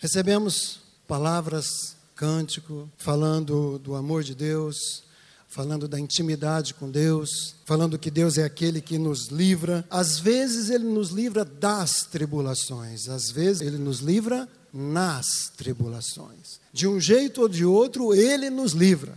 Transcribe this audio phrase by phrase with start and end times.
[0.00, 5.02] Recebemos palavras, cântico, falando do amor de Deus,
[5.46, 9.84] falando da intimidade com Deus, falando que Deus é aquele que nos livra.
[9.90, 16.58] Às vezes ele nos livra das tribulações, às vezes ele nos livra nas tribulações.
[16.72, 19.12] De um jeito ou de outro, ele nos livra.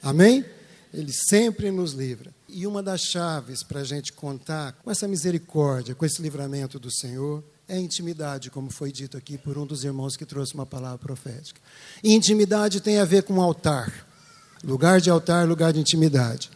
[0.00, 0.44] Amém?
[0.94, 2.32] Ele sempre nos livra.
[2.48, 6.92] E uma das chaves para a gente contar com essa misericórdia, com esse livramento do
[6.92, 10.96] Senhor, é intimidade, como foi dito aqui por um dos irmãos que trouxe uma palavra
[10.96, 11.60] profética.
[12.02, 14.06] Intimidade tem a ver com altar.
[14.64, 16.50] Lugar de altar, lugar de intimidade.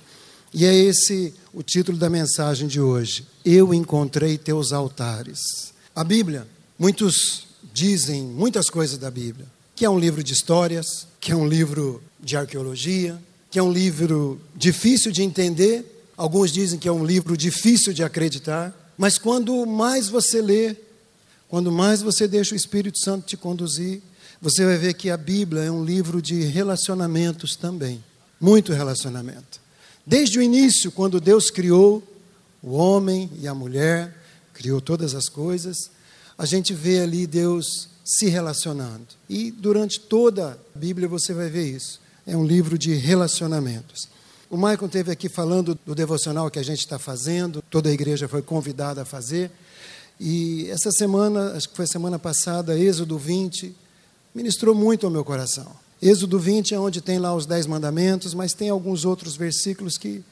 [0.55, 3.27] E é esse o título da mensagem de hoje.
[3.45, 5.38] Eu encontrei teus altares.
[5.95, 6.47] A Bíblia,
[6.79, 11.47] muitos dizem muitas coisas da Bíblia, que é um livro de histórias, que é um
[11.47, 13.19] livro de arqueologia,
[13.51, 18.02] que é um livro difícil de entender, alguns dizem que é um livro difícil de
[18.02, 20.77] acreditar, mas quando mais você lê,
[21.52, 24.01] quando mais você deixa o Espírito Santo te conduzir,
[24.41, 28.02] você vai ver que a Bíblia é um livro de relacionamentos também,
[28.40, 29.60] muito relacionamento.
[30.07, 32.02] Desde o início, quando Deus criou
[32.62, 34.16] o homem e a mulher,
[34.54, 35.90] criou todas as coisas,
[36.38, 39.09] a gente vê ali Deus se relacionando.
[39.29, 44.09] E durante toda a Bíblia você vai ver isso é um livro de relacionamentos.
[44.49, 48.27] O Michael esteve aqui falando do devocional que a gente está fazendo, toda a igreja
[48.27, 49.51] foi convidada a fazer.
[50.24, 53.74] E essa semana, acho que foi semana passada, Êxodo 20,
[54.32, 55.66] ministrou muito ao meu coração.
[56.01, 60.23] Êxodo 20 é onde tem lá os dez mandamentos, mas tem alguns outros versículos que,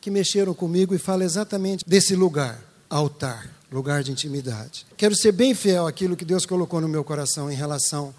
[0.00, 4.86] que mexeram comigo e fala exatamente desse lugar, altar, lugar de intimidade.
[4.96, 8.14] Quero ser bem fiel àquilo que Deus colocou no meu coração em relação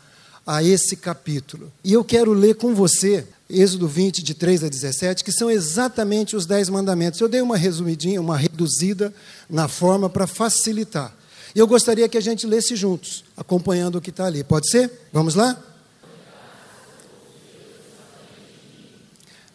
[0.46, 1.72] a esse capítulo.
[1.86, 3.26] E eu quero ler com você
[3.62, 7.20] Êxodo 20, de 3 a 17, que são exatamente os dez mandamentos.
[7.20, 9.14] Eu dei uma resumidinha, uma reduzida
[9.50, 11.14] na forma para facilitar.
[11.56, 14.44] E eu gostaria que a gente lesse juntos, acompanhando o que está ali.
[14.44, 14.92] Pode ser?
[15.12, 15.62] Vamos lá?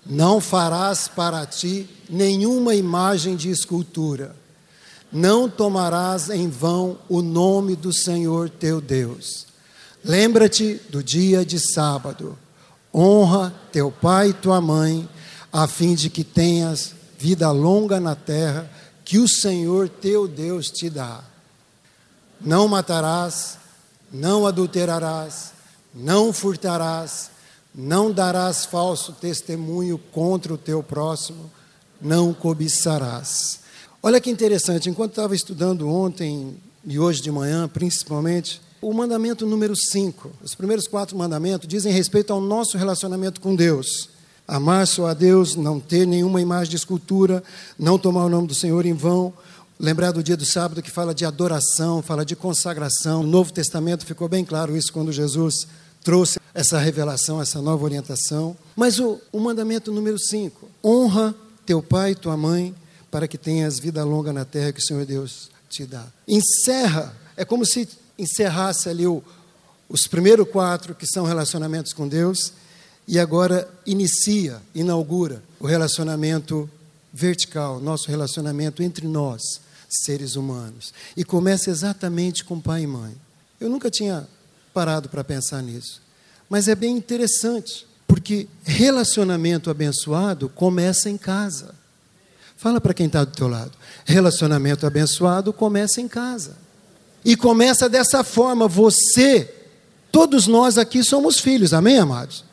[0.06, 4.34] Não farás para ti nenhuma imagem de escultura.
[5.12, 9.48] Não tomarás em vão o nome do Senhor teu Deus
[10.04, 12.38] Lembra-te do dia de sábado.
[12.98, 15.08] Honra teu pai e tua mãe,
[15.52, 18.68] a fim de que tenhas vida longa na terra
[19.04, 21.22] que o Senhor teu Deus te dá.
[22.40, 23.56] Não matarás,
[24.10, 25.52] não adulterarás,
[25.94, 27.30] não furtarás,
[27.72, 31.48] não darás falso testemunho contra o teu próximo,
[32.00, 33.60] não cobiçarás.
[34.02, 39.74] Olha que interessante, enquanto estava estudando ontem e hoje de manhã, principalmente, o mandamento número
[39.74, 44.10] 5, os primeiros quatro mandamentos, dizem respeito ao nosso relacionamento com Deus.
[44.46, 47.42] Amar só a Deus, não ter nenhuma imagem de escultura,
[47.78, 49.32] não tomar o nome do Senhor em vão.
[49.78, 53.22] Lembrar do dia do sábado que fala de adoração, fala de consagração.
[53.22, 55.66] No Novo Testamento ficou bem claro isso quando Jesus
[56.02, 58.56] trouxe essa revelação, essa nova orientação.
[58.74, 61.34] Mas o, o mandamento número 5: honra
[61.66, 62.74] teu pai e tua mãe,
[63.10, 66.06] para que tenhas vida longa na terra que o Senhor Deus te dá.
[66.26, 67.86] Encerra, é como se
[68.18, 69.22] encerrasse ali o,
[69.88, 72.52] os primeiros quatro, que são relacionamentos com Deus,
[73.06, 76.68] e agora inicia, inaugura o relacionamento
[77.12, 80.92] vertical, nosso relacionamento entre nós, seres humanos.
[81.16, 83.16] E começa exatamente com pai e mãe.
[83.58, 84.28] Eu nunca tinha
[84.74, 86.02] parado para pensar nisso,
[86.50, 91.74] mas é bem interessante, porque relacionamento abençoado começa em casa.
[92.56, 93.72] Fala para quem está do teu lado.
[94.04, 96.56] Relacionamento abençoado começa em casa.
[97.24, 99.52] E começa dessa forma: você,
[100.10, 102.44] todos nós aqui somos filhos, amém, amados?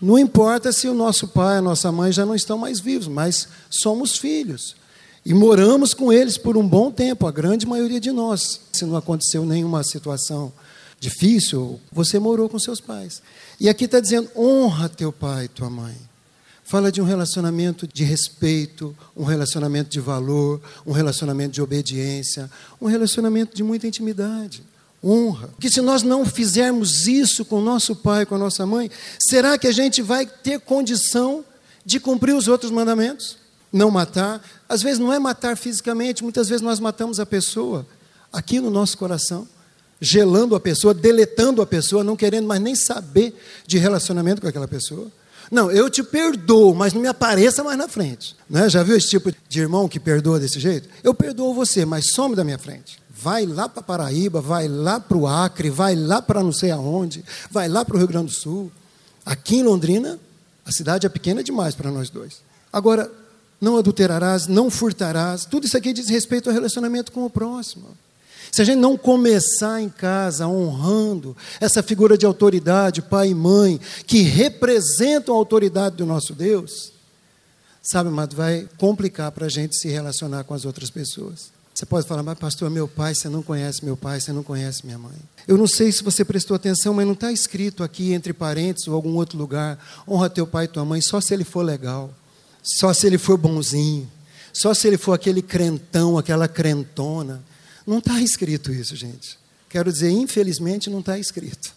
[0.00, 3.48] Não importa se o nosso pai, a nossa mãe já não estão mais vivos, mas
[3.70, 4.76] somos filhos.
[5.24, 8.60] E moramos com eles por um bom tempo, a grande maioria de nós.
[8.72, 10.52] Se não aconteceu nenhuma situação
[11.00, 13.22] difícil, você morou com seus pais.
[13.58, 15.96] E aqui está dizendo: honra teu pai e tua mãe.
[16.64, 22.86] Fala de um relacionamento de respeito, um relacionamento de valor, um relacionamento de obediência, um
[22.86, 24.64] relacionamento de muita intimidade,
[25.04, 25.50] honra.
[25.60, 29.66] Que se nós não fizermos isso com nosso pai, com a nossa mãe, será que
[29.66, 31.44] a gente vai ter condição
[31.84, 33.36] de cumprir os outros mandamentos?
[33.70, 34.42] Não matar.
[34.66, 37.86] Às vezes não é matar fisicamente, muitas vezes nós matamos a pessoa
[38.32, 39.46] aqui no nosso coração
[40.00, 43.34] gelando a pessoa, deletando a pessoa, não querendo mais nem saber
[43.66, 45.10] de relacionamento com aquela pessoa.
[45.50, 48.36] Não, eu te perdoo, mas não me apareça mais na frente.
[48.48, 48.68] Né?
[48.68, 50.88] Já viu esse tipo de irmão que perdoa desse jeito?
[51.02, 52.98] Eu perdoo você, mas some da minha frente.
[53.10, 57.24] Vai lá para Paraíba, vai lá para o Acre, vai lá para não sei aonde,
[57.50, 58.70] vai lá para o Rio Grande do Sul.
[59.24, 60.18] Aqui em Londrina,
[60.64, 62.42] a cidade é pequena demais para nós dois.
[62.72, 63.10] Agora,
[63.60, 67.96] não adulterarás, não furtarás, tudo isso aqui diz respeito ao relacionamento com o próximo.
[68.54, 73.80] Se a gente não começar em casa honrando essa figura de autoridade, pai e mãe,
[74.06, 76.92] que representam a autoridade do nosso Deus,
[77.82, 81.50] sabe, mas vai complicar para a gente se relacionar com as outras pessoas.
[81.74, 84.86] Você pode falar, mas pastor, meu pai, você não conhece meu pai, você não conhece
[84.86, 85.16] minha mãe.
[85.48, 88.94] Eu não sei se você prestou atenção, mas não está escrito aqui entre parênteses ou
[88.94, 89.76] algum outro lugar:
[90.08, 92.14] honra teu pai e tua mãe só se ele for legal,
[92.62, 94.08] só se ele for bonzinho,
[94.52, 97.42] só se ele for aquele crentão, aquela crentona.
[97.86, 99.38] Não está escrito isso, gente.
[99.68, 101.72] Quero dizer, infelizmente não está escrito.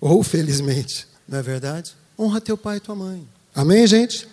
[0.00, 1.92] Ou felizmente, não é verdade?
[2.18, 3.26] Honra teu pai e tua mãe.
[3.54, 4.28] Amém, gente?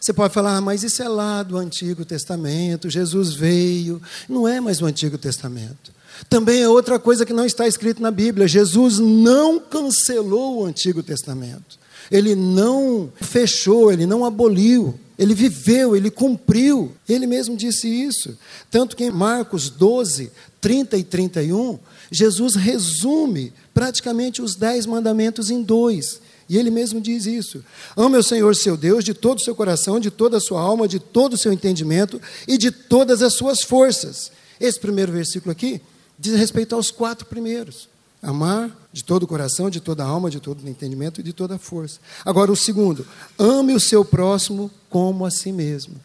[0.00, 4.02] Você pode falar, ah, mas isso é lá do Antigo Testamento, Jesus veio.
[4.28, 5.92] Não é mais o Antigo Testamento.
[6.28, 11.02] Também é outra coisa que não está escrito na Bíblia: Jesus não cancelou o Antigo
[11.02, 11.78] Testamento.
[12.10, 14.98] Ele não fechou, ele não aboliu.
[15.18, 16.92] Ele viveu, ele cumpriu.
[17.08, 18.36] Ele mesmo disse isso.
[18.70, 20.30] Tanto que em Marcos 12,
[20.60, 21.78] 30 e 31,
[22.10, 26.20] Jesus resume praticamente os dez mandamentos em dois.
[26.48, 27.64] E ele mesmo diz isso.
[27.96, 30.86] Ame o Senhor seu Deus de todo o seu coração, de toda a sua alma,
[30.86, 34.30] de todo o seu entendimento e de todas as suas forças.
[34.60, 35.80] Esse primeiro versículo aqui
[36.18, 37.88] diz respeito aos quatro primeiros.
[38.24, 41.32] Amar de todo o coração, de toda a alma, de todo o entendimento e de
[41.32, 42.00] toda a força.
[42.24, 43.06] Agora, o segundo,
[43.38, 45.96] ame o seu próximo como a si mesmo.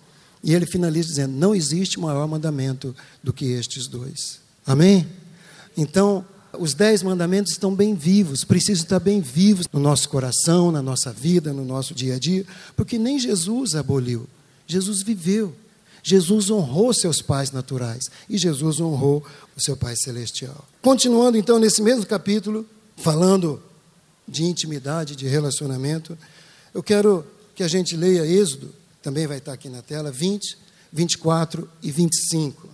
[0.44, 4.39] E ele finaliza dizendo: não existe maior mandamento do que estes dois.
[4.66, 5.07] Amém?
[5.77, 6.25] Então,
[6.57, 11.12] os dez mandamentos estão bem vivos, precisam estar bem vivos no nosso coração, na nossa
[11.12, 12.45] vida, no nosso dia a dia,
[12.75, 14.27] porque nem Jesus aboliu,
[14.68, 15.54] Jesus viveu.
[16.03, 19.25] Jesus honrou seus pais naturais e Jesus honrou
[19.55, 20.67] o seu Pai Celestial.
[20.81, 22.65] Continuando então nesse mesmo capítulo,
[22.97, 23.61] falando
[24.27, 26.17] de intimidade, de relacionamento,
[26.73, 27.25] eu quero
[27.55, 30.57] que a gente leia Êxodo, também vai estar aqui na tela, 20,
[30.91, 32.69] 24 e 25.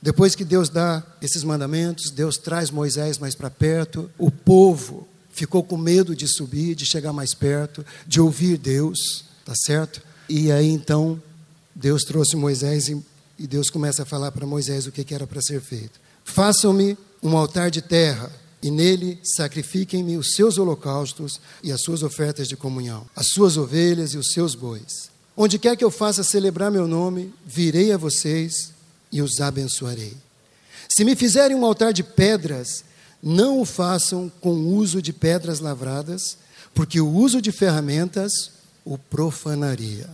[0.00, 5.62] Depois que Deus dá esses mandamentos, Deus traz Moisés mais para perto, o povo ficou
[5.62, 10.02] com medo de subir, de chegar mais perto, de ouvir Deus, tá certo?
[10.28, 11.22] E aí então
[11.74, 13.02] Deus trouxe Moisés e,
[13.38, 16.00] e Deus começa a falar para Moisés o que, que era para ser feito.
[16.24, 18.30] Façam-me um altar de terra
[18.62, 24.14] e nele sacrifiquem-me os seus holocaustos e as suas ofertas de comunhão, as suas ovelhas
[24.14, 25.10] e os seus bois.
[25.36, 28.72] Onde quer que eu faça celebrar meu nome, virei a vocês
[29.10, 30.16] e os abençoarei.
[30.88, 32.84] Se me fizerem um altar de pedras,
[33.22, 36.36] não o façam com uso de pedras lavradas,
[36.74, 38.50] porque o uso de ferramentas
[38.84, 40.08] o profanaria.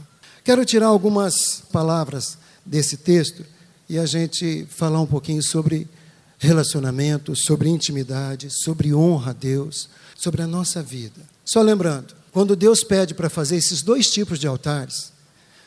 [0.48, 3.44] Quero tirar algumas palavras desse texto
[3.86, 5.86] e a gente falar um pouquinho sobre
[6.38, 11.20] relacionamento, sobre intimidade, sobre honra a Deus, sobre a nossa vida.
[11.44, 15.12] Só lembrando, quando Deus pede para fazer esses dois tipos de altares,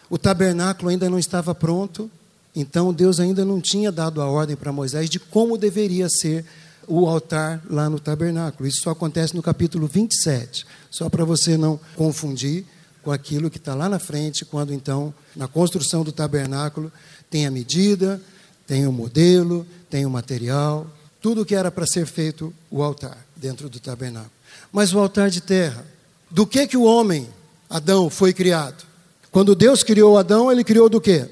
[0.10, 2.10] o tabernáculo ainda não estava pronto
[2.56, 6.44] então Deus ainda não tinha dado a ordem para Moisés de como deveria ser
[6.88, 8.68] o altar lá no tabernáculo.
[8.68, 12.66] Isso só acontece no capítulo 27, só para você não confundir
[13.04, 16.92] com aquilo que está lá na frente, quando então, na construção do tabernáculo,
[17.30, 18.22] tem a medida,
[18.68, 20.88] tem o modelo, tem o material,
[21.22, 24.32] tudo que era para ser feito o altar dentro do tabernáculo.
[24.72, 25.86] Mas o altar de terra,
[26.30, 27.28] do que que o homem,
[27.70, 28.86] Adão, foi criado?
[29.32, 31.30] Quando Deus criou Adão, ele criou do quê?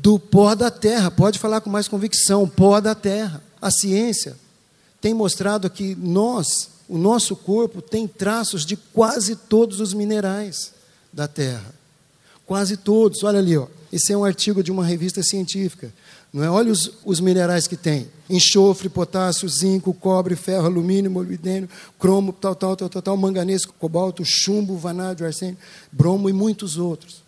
[0.00, 1.10] do pó da terra.
[1.10, 3.42] Pode falar com mais convicção: pó da terra.
[3.60, 4.36] A ciência
[5.00, 10.77] tem mostrado que nós, o nosso corpo, tem traços de quase todos os minerais
[11.12, 11.74] da terra.
[12.46, 13.22] Quase todos.
[13.22, 13.66] Olha ali, ó.
[13.92, 15.92] esse é um artigo de uma revista científica.
[16.32, 16.50] Não é?
[16.50, 22.54] Olha os, os minerais que tem: enxofre, potássio, zinco, cobre, ferro, alumínio, molibdênio, cromo, tal,
[22.54, 25.56] tal, tal, tal, tal manganês, cobalto, chumbo, vanádio, arsênio,
[25.90, 27.22] bromo e muitos outros.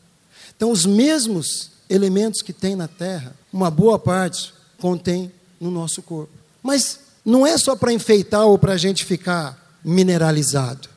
[0.56, 6.32] Então, os mesmos elementos que tem na terra, uma boa parte contém no nosso corpo.
[6.62, 10.88] Mas não é só para enfeitar ou para a gente ficar mineralizado.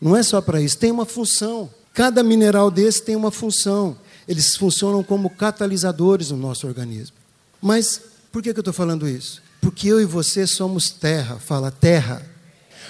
[0.00, 1.70] Não é só para isso, tem uma função.
[1.92, 3.96] Cada mineral desse tem uma função.
[4.26, 7.16] Eles funcionam como catalisadores no nosso organismo.
[7.60, 8.00] Mas
[8.32, 9.42] por que, eu estou falando isso?
[9.60, 12.22] Porque eu e você somos terra, fala terra.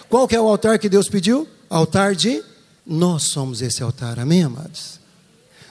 [0.09, 1.49] Qual que é o altar que Deus pediu?
[1.69, 2.43] Altar de
[2.87, 5.01] nós somos esse altar, amém, amados?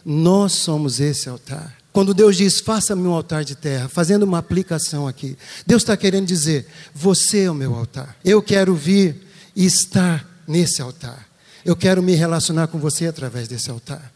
[0.06, 1.78] Nós somos esse altar.
[1.92, 6.26] Quando Deus diz, faça-me um altar de terra, fazendo uma aplicação aqui, Deus está querendo
[6.26, 8.16] dizer, você é o meu altar.
[8.24, 11.28] Eu quero vir e estar nesse altar.
[11.65, 14.12] Eu quero me relacionar com você através desse altar.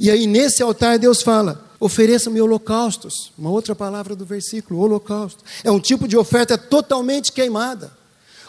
[0.00, 3.32] E aí, nesse altar, Deus fala: ofereça-me holocaustos.
[3.36, 5.44] Uma outra palavra do versículo, holocausto.
[5.62, 7.92] É um tipo de oferta totalmente queimada.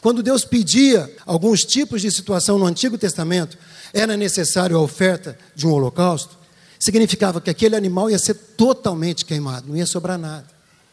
[0.02, 3.58] Quando Deus pedia alguns tipos de situação no Antigo Testamento,
[3.94, 6.44] era necessário a oferta de um holocausto
[6.84, 10.46] significava que aquele animal ia ser totalmente queimado, não ia sobrar nada.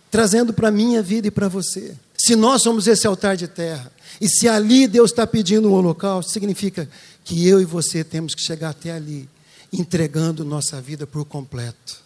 [0.09, 1.97] Trazendo para a minha vida e para você.
[2.23, 6.31] Se nós somos esse altar de terra, e se ali Deus está pedindo um holocausto,
[6.31, 6.87] significa
[7.25, 9.27] que eu e você temos que chegar até ali,
[9.73, 11.97] entregando nossa vida por completo,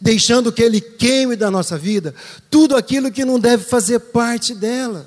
[0.00, 2.12] deixando que Ele queime da nossa vida
[2.50, 5.06] tudo aquilo que não deve fazer parte dela: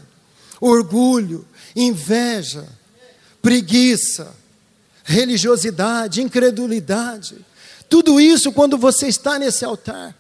[0.62, 1.46] orgulho,
[1.76, 2.66] inveja,
[3.42, 4.34] preguiça,
[5.04, 7.36] religiosidade, incredulidade.
[7.90, 10.16] Tudo isso, quando você está nesse altar,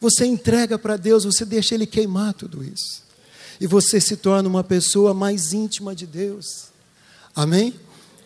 [0.00, 3.02] você entrega para Deus, você deixa Ele queimar tudo isso.
[3.60, 6.64] E você se torna uma pessoa mais íntima de Deus.
[7.34, 7.74] Amém?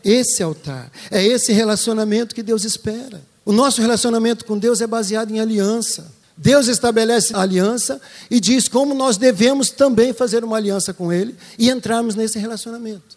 [0.04, 3.20] Esse altar, é esse relacionamento que Deus espera.
[3.44, 6.12] O nosso relacionamento com Deus é baseado em aliança.
[6.36, 11.34] Deus estabelece a aliança e diz como nós devemos também fazer uma aliança com Ele
[11.58, 13.16] e entrarmos nesse relacionamento.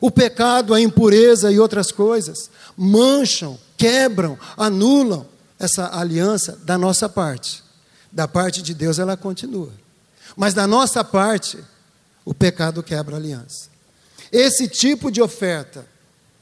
[0.00, 5.26] O pecado, a impureza e outras coisas mancham, quebram, anulam
[5.58, 7.62] essa aliança da nossa parte.
[8.10, 9.70] Da parte de Deus ela continua.
[10.36, 11.58] Mas da nossa parte,
[12.24, 13.68] o pecado quebra a aliança.
[14.30, 15.86] Esse tipo de oferta,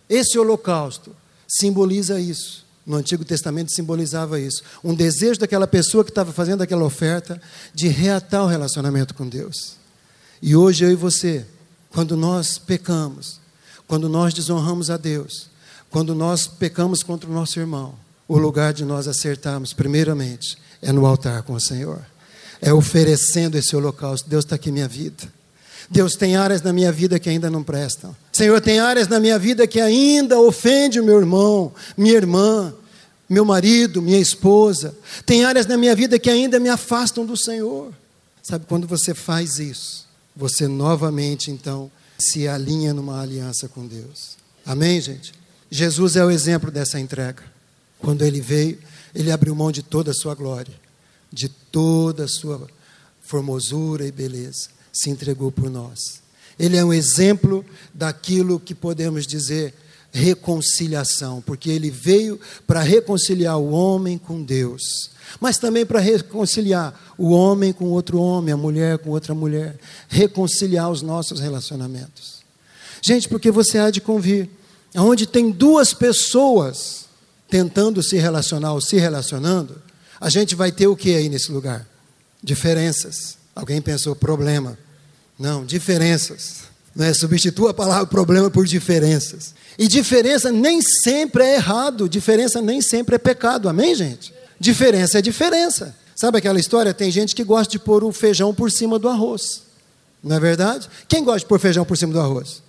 [0.09, 1.15] esse holocausto,
[1.49, 2.65] simboliza isso.
[2.87, 4.63] No Antigo Testamento simbolizava isso.
[4.83, 7.41] Um desejo daquela pessoa que estava fazendo aquela oferta
[7.75, 9.77] de reatar o relacionamento com Deus.
[10.43, 11.47] E hoje eu e você,
[11.91, 13.41] quando nós pecamos,
[13.87, 15.49] quando nós desonramos a Deus,
[15.91, 17.95] quando nós pecamos contra o nosso irmão,
[18.27, 22.05] o lugar de nós acertarmos, primeiramente, é no altar com o Senhor.
[22.61, 24.29] É oferecendo esse holocausto.
[24.29, 25.25] Deus está aqui minha vida.
[25.91, 28.15] Deus tem áreas na minha vida que ainda não prestam.
[28.33, 32.75] Senhor, tem áreas na minha vida que ainda ofende o meu irmão, minha irmã
[33.31, 34.93] meu marido, minha esposa.
[35.25, 37.95] Tem áreas na minha vida que ainda me afastam do Senhor.
[38.43, 41.89] Sabe, quando você faz isso, você novamente então
[42.19, 44.37] se alinha numa aliança com Deus.
[44.67, 45.33] Amém, gente?
[45.71, 47.45] Jesus é o exemplo dessa entrega.
[48.01, 48.79] Quando ele veio,
[49.15, 50.75] ele abriu mão de toda a sua glória,
[51.33, 52.67] de toda a sua
[53.21, 56.21] formosura e beleza, se entregou por nós.
[56.59, 59.75] Ele é um exemplo daquilo que podemos dizer
[60.13, 65.11] reconciliação, porque ele veio para reconciliar o homem com Deus,
[65.41, 70.91] mas também para reconciliar o homem com outro homem, a mulher com outra mulher, reconciliar
[70.91, 72.41] os nossos relacionamentos.
[73.01, 74.51] Gente, porque você há de convir,
[74.97, 77.07] onde tem duas pessoas
[77.49, 79.81] tentando se relacionar ou se relacionando,
[80.21, 81.87] a gente vai ter o que aí nesse lugar?
[82.43, 83.39] Diferenças.
[83.55, 84.79] Alguém pensou problema?
[85.39, 86.65] Não, diferenças.
[86.95, 87.15] Né?
[87.15, 89.55] Substitua a palavra problema por diferenças.
[89.79, 94.35] E diferença nem sempre é errado, diferença nem sempre é pecado, amém, gente?
[94.59, 95.97] Diferença é diferença.
[96.15, 96.93] Sabe aquela história?
[96.93, 99.63] Tem gente que gosta de pôr o feijão por cima do arroz.
[100.23, 100.87] Não é verdade?
[101.09, 102.63] Quem gosta de pôr feijão por cima do arroz?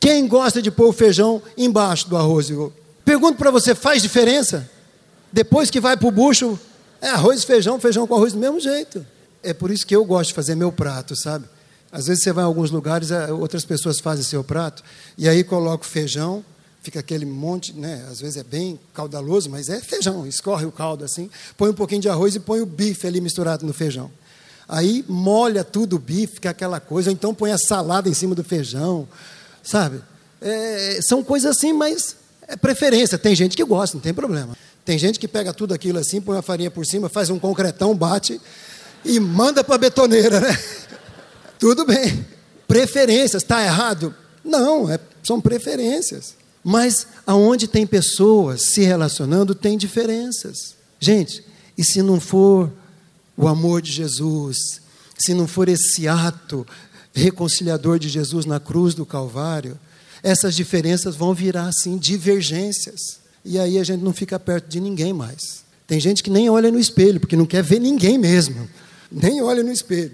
[0.00, 2.48] Quem gosta de pôr o feijão embaixo do arroz?
[3.04, 4.70] Pergunto para você, faz diferença?
[5.30, 6.58] Depois que vai para o bucho,
[7.00, 9.04] é arroz e feijão, feijão com arroz do mesmo jeito.
[9.42, 11.46] É por isso que eu gosto de fazer meu prato, sabe?
[11.92, 14.82] Às vezes você vai em alguns lugares, outras pessoas fazem seu prato,
[15.16, 16.44] e aí coloca o feijão,
[16.82, 18.06] fica aquele monte, né?
[18.10, 22.00] Às vezes é bem caudaloso, mas é feijão, escorre o caldo assim, põe um pouquinho
[22.00, 24.10] de arroz e põe o bife ali misturado no feijão.
[24.68, 28.34] Aí molha tudo o bife, fica aquela coisa, ou então põe a salada em cima
[28.34, 29.08] do feijão,
[29.62, 30.00] sabe?
[30.40, 33.16] É, são coisas assim, mas é preferência.
[33.16, 34.56] Tem gente que gosta, não tem problema.
[34.86, 37.92] Tem gente que pega tudo aquilo assim, põe a farinha por cima, faz um concretão,
[37.92, 38.40] bate
[39.04, 40.56] e manda para a betoneira, né?
[41.58, 42.24] Tudo bem.
[42.68, 44.14] Preferências, está errado?
[44.44, 46.36] Não, é, são preferências.
[46.62, 50.76] Mas aonde tem pessoas se relacionando, tem diferenças.
[51.00, 51.44] Gente,
[51.76, 52.70] e se não for
[53.36, 54.80] o amor de Jesus,
[55.18, 56.64] se não for esse ato
[57.12, 59.76] reconciliador de Jesus na cruz do Calvário,
[60.22, 63.25] essas diferenças vão virar assim divergências.
[63.46, 65.64] E aí a gente não fica perto de ninguém mais.
[65.86, 68.68] Tem gente que nem olha no espelho, porque não quer ver ninguém mesmo.
[69.10, 70.12] Nem olha no espelho.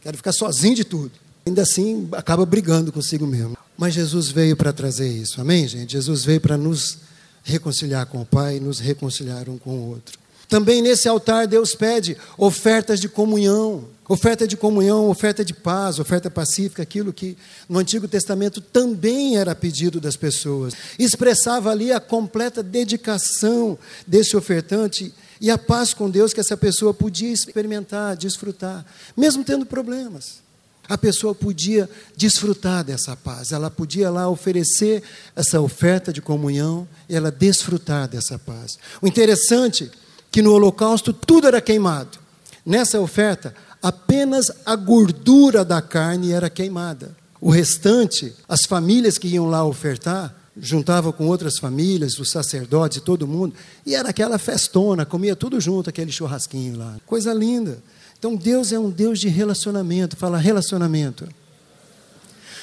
[0.00, 1.12] Quero ficar sozinho de tudo.
[1.46, 3.56] Ainda assim, acaba brigando consigo mesmo.
[3.78, 5.92] Mas Jesus veio para trazer isso, amém, gente?
[5.92, 6.98] Jesus veio para nos
[7.44, 10.18] reconciliar com o Pai, nos reconciliar um com o outro.
[10.52, 13.86] Também nesse altar, Deus pede ofertas de comunhão.
[14.06, 19.54] Oferta de comunhão, oferta de paz, oferta pacífica, aquilo que no Antigo Testamento também era
[19.54, 20.74] pedido das pessoas.
[20.98, 26.92] Expressava ali a completa dedicação desse ofertante e a paz com Deus que essa pessoa
[26.92, 28.84] podia experimentar, desfrutar,
[29.16, 30.42] mesmo tendo problemas.
[30.86, 35.02] A pessoa podia desfrutar dessa paz, ela podia lá oferecer
[35.34, 38.78] essa oferta de comunhão e ela desfrutar dessa paz.
[39.00, 39.90] O interessante
[40.32, 42.18] que no holocausto tudo era queimado.
[42.64, 47.14] Nessa oferta, apenas a gordura da carne era queimada.
[47.38, 53.26] O restante, as famílias que iam lá ofertar, juntava com outras famílias, os sacerdotes todo
[53.26, 56.96] mundo, e era aquela festona, comia tudo junto, aquele churrasquinho lá.
[57.06, 57.82] Coisa linda.
[58.18, 61.28] Então Deus é um Deus de relacionamento, fala relacionamento.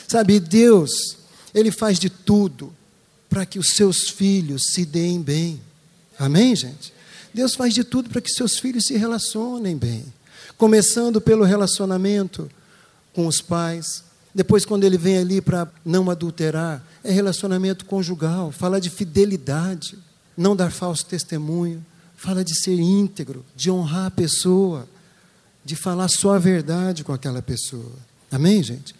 [0.08, 1.18] Sabe, Deus,
[1.54, 2.74] Ele faz de tudo
[3.30, 5.62] para que os seus filhos se deem bem.
[6.18, 6.94] Amém, gente?
[7.34, 10.06] Deus faz de tudo para que seus filhos se relacionem bem.
[10.58, 12.50] Começando pelo relacionamento
[13.14, 14.04] com os pais.
[14.34, 19.98] Depois, quando ele vem ali para não adulterar, é relacionamento conjugal, fala de fidelidade,
[20.38, 21.84] não dar falso testemunho,
[22.16, 24.88] fala de ser íntegro, de honrar a pessoa,
[25.64, 27.94] de falar só a verdade com aquela pessoa.
[28.32, 28.96] Amém, gente?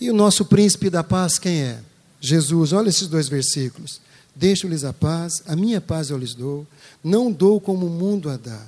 [0.00, 1.80] E o nosso príncipe da paz, quem é?
[2.20, 2.72] Jesus.
[2.72, 4.00] Olha esses dois versículos.
[4.38, 6.64] Deixo-lhes a paz, a minha paz eu lhes dou,
[7.02, 8.62] não dou como o mundo a dá.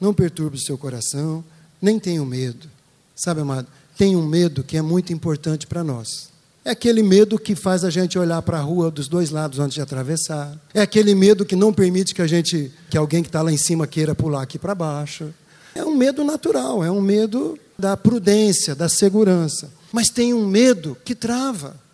[0.00, 1.44] Não perturbe o seu coração,
[1.82, 2.68] nem tenham medo.
[3.16, 6.28] Sabe, amado, tem um medo que é muito importante para nós.
[6.64, 9.74] É aquele medo que faz a gente olhar para a rua dos dois lados antes
[9.74, 10.56] de atravessar.
[10.72, 13.56] É aquele medo que não permite que a gente, que alguém que está lá em
[13.56, 15.34] cima queira pular aqui para baixo.
[15.74, 19.68] É um medo natural, é um medo da prudência, da segurança.
[19.92, 21.87] Mas tem um medo que trava.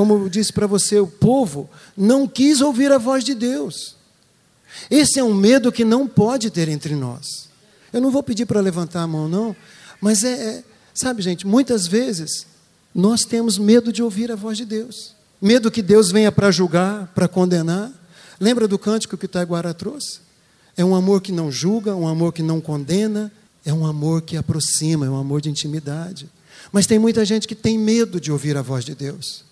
[0.00, 3.96] Como eu disse para você, o povo não quis ouvir a voz de Deus.
[4.90, 7.50] Esse é um medo que não pode ter entre nós.
[7.92, 9.54] Eu não vou pedir para levantar a mão, não,
[10.00, 10.64] mas é, é
[10.94, 12.46] Sabe, gente, muitas vezes
[12.94, 15.14] nós temos medo de ouvir a voz de Deus.
[15.38, 17.92] Medo que Deus venha para julgar, para condenar.
[18.40, 20.20] Lembra do cântico que o Taiguara trouxe?
[20.78, 23.30] É um amor que não julga, um amor que não condena,
[23.66, 26.26] é um amor que aproxima, é um amor de intimidade.
[26.72, 29.49] Mas tem muita gente que tem medo de ouvir a voz de Deus.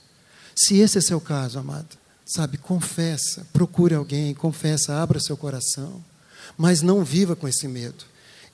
[0.60, 1.96] Se esse é seu caso, amado,
[2.26, 6.02] sabe, confessa, procure alguém, confessa, abra seu coração,
[6.56, 8.04] mas não viva com esse medo.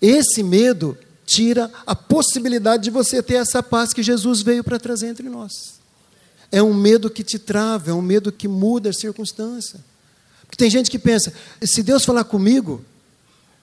[0.02, 5.06] Esse medo tira a possibilidade de você ter essa paz que Jesus veio para trazer
[5.06, 5.80] entre nós.
[6.52, 9.80] É um medo que te trava, é um medo que muda a circunstância.
[10.42, 11.32] Porque tem gente que pensa:
[11.62, 12.84] se Deus falar comigo,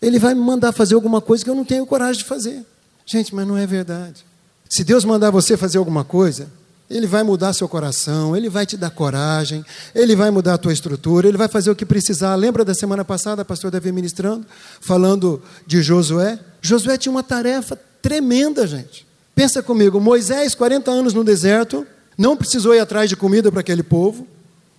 [0.02, 2.66] Ele vai me mandar fazer alguma coisa que eu não tenho coragem de fazer.
[3.06, 4.26] Gente, mas não é verdade.
[4.68, 6.50] Se Deus mandar você fazer alguma coisa,
[6.92, 10.74] ele vai mudar seu coração, Ele vai te dar coragem, Ele vai mudar a tua
[10.74, 12.36] estrutura, Ele vai fazer o que precisar.
[12.36, 14.46] Lembra da semana passada, pastor Davi ministrando,
[14.82, 16.38] falando de Josué?
[16.62, 19.08] Josué tinha uma tarefa tremenda, gente.
[19.34, 21.88] Pensa comigo, Moisés, 40 anos no deserto,
[22.18, 24.28] não precisou ir atrás de comida para aquele povo,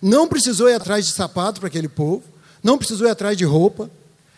[0.00, 2.22] não precisou ir atrás de sapato para aquele povo,
[2.62, 3.90] não precisou ir atrás de roupa.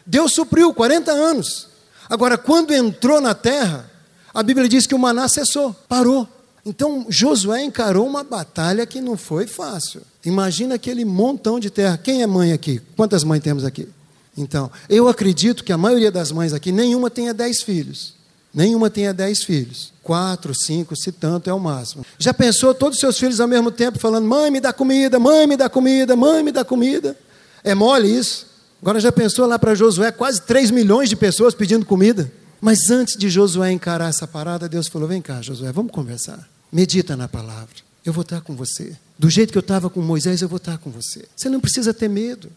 [0.06, 1.68] Deus supriu 40 anos.
[2.08, 3.90] Agora, quando entrou na terra,
[4.32, 6.28] a Bíblia diz que o maná cessou, parou.
[6.64, 10.00] Então Josué encarou uma batalha que não foi fácil.
[10.24, 11.98] Imagina aquele montão de terra.
[11.98, 12.80] Quem é mãe aqui?
[12.96, 13.88] Quantas mães temos aqui?
[14.36, 18.14] Então, eu acredito que a maioria das mães aqui, nenhuma tenha dez filhos.
[18.52, 19.92] Nenhuma tenha dez filhos.
[20.02, 22.04] Quatro, cinco, se tanto, é o máximo.
[22.18, 25.46] Já pensou todos os seus filhos ao mesmo tempo falando: mãe, me dá comida, mãe,
[25.46, 27.16] me dá comida, mãe, me dá comida?
[27.62, 28.46] É mole isso?
[28.80, 32.30] Agora já pensou lá para Josué, quase 3 milhões de pessoas pedindo comida?
[32.60, 36.53] Mas antes de Josué encarar essa parada, Deus falou: vem cá, Josué, vamos conversar.
[36.74, 37.76] Medita na palavra.
[38.04, 38.96] Eu vou estar com você.
[39.16, 41.24] Do jeito que eu estava com Moisés, eu vou estar com você.
[41.36, 42.50] Você não precisa ter medo.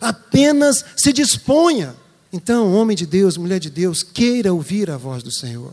[0.00, 1.96] Apenas se disponha.
[2.32, 5.72] Então, homem de Deus, mulher de Deus, queira ouvir a voz do Senhor.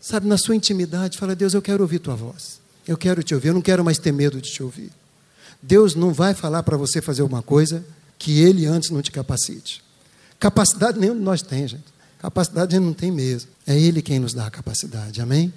[0.00, 2.58] Sabe, na sua intimidade, fala: Deus, eu quero ouvir tua voz.
[2.88, 4.90] Eu quero te ouvir, eu não quero mais ter medo de te ouvir.
[5.60, 7.84] Deus não vai falar para você fazer alguma coisa
[8.18, 9.84] que Ele antes não te capacite.
[10.40, 11.84] Capacidade nenhum de nós tem, gente.
[12.18, 13.50] Capacidade a gente não tem mesmo.
[13.66, 15.20] É Ele quem nos dá a capacidade.
[15.20, 15.52] Amém?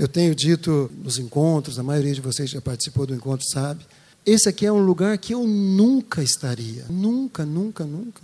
[0.00, 3.84] Eu tenho dito nos encontros, a maioria de vocês já participou do encontro, sabe?
[4.24, 6.86] Esse aqui é um lugar que eu nunca estaria.
[6.88, 8.22] Nunca, nunca, nunca.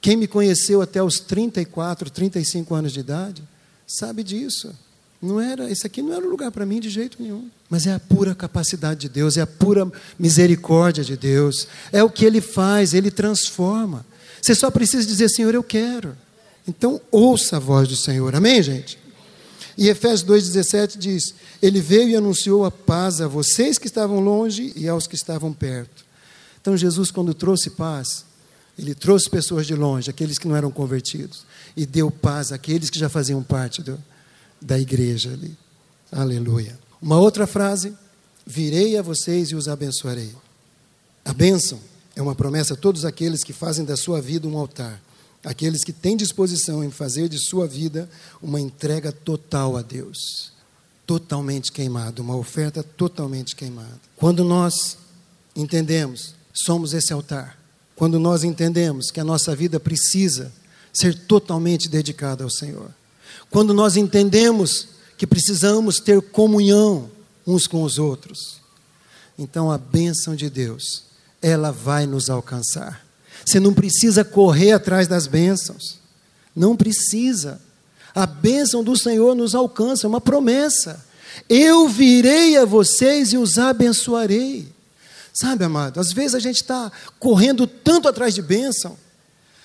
[0.00, 3.40] Quem me conheceu até os 34, 35 anos de idade,
[3.86, 4.74] sabe disso.
[5.22, 7.48] Não era, esse aqui não era um lugar para mim de jeito nenhum.
[7.70, 9.88] Mas é a pura capacidade de Deus, é a pura
[10.18, 11.68] misericórdia de Deus.
[11.92, 14.04] É o que Ele faz, Ele transforma.
[14.42, 16.16] Você só precisa dizer, Senhor, eu quero.
[16.66, 18.34] Então, ouça a voz do Senhor.
[18.34, 19.05] Amém, gente?
[19.76, 24.72] E Efésios 2,17 diz: Ele veio e anunciou a paz a vocês que estavam longe
[24.74, 26.04] e aos que estavam perto.
[26.60, 28.24] Então, Jesus, quando trouxe paz,
[28.78, 31.44] ele trouxe pessoas de longe, aqueles que não eram convertidos,
[31.76, 34.02] e deu paz àqueles que já faziam parte do,
[34.60, 35.56] da igreja ali.
[36.10, 36.78] Aleluia.
[37.00, 37.94] Uma outra frase:
[38.46, 40.32] Virei a vocês e os abençoarei.
[41.24, 41.78] A bênção
[42.14, 45.02] é uma promessa a todos aqueles que fazem da sua vida um altar
[45.46, 48.10] aqueles que têm disposição em fazer de sua vida
[48.42, 50.50] uma entrega total a Deus,
[51.06, 54.00] totalmente queimado, uma oferta totalmente queimada.
[54.16, 54.98] Quando nós
[55.54, 57.56] entendemos, somos esse altar.
[57.94, 60.52] Quando nós entendemos que a nossa vida precisa
[60.92, 62.90] ser totalmente dedicada ao Senhor.
[63.48, 67.08] Quando nós entendemos que precisamos ter comunhão
[67.46, 68.60] uns com os outros.
[69.38, 71.04] Então a bênção de Deus,
[71.40, 73.05] ela vai nos alcançar.
[73.44, 75.98] Você não precisa correr atrás das bênçãos.
[76.54, 77.60] Não precisa.
[78.14, 81.04] A bênção do Senhor nos alcança, é uma promessa.
[81.48, 84.68] Eu virei a vocês e os abençoarei.
[85.32, 88.96] Sabe, amado, às vezes a gente está correndo tanto atrás de bênção.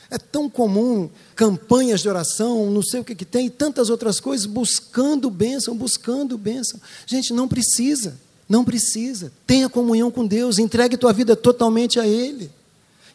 [0.09, 4.45] É tão comum campanhas de oração, não sei o que, que tem, tantas outras coisas,
[4.45, 6.81] buscando bênção, buscando bênção.
[7.05, 9.31] Gente, não precisa, não precisa.
[9.47, 12.51] Tenha comunhão com Deus, entregue tua vida totalmente a Ele.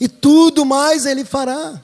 [0.00, 1.80] E tudo mais Ele fará.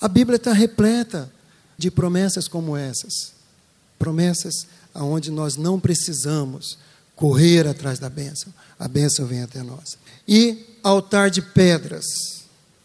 [0.00, 1.30] A Bíblia está repleta
[1.76, 3.32] de promessas como essas.
[3.98, 6.78] Promessas aonde nós não precisamos
[7.14, 8.52] correr atrás da bênção.
[8.78, 9.98] A bênção vem até nós.
[10.28, 12.04] E altar de pedras.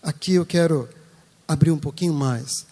[0.02, 0.88] Aqui eu quero
[1.48, 2.66] abrir um pouquinho mais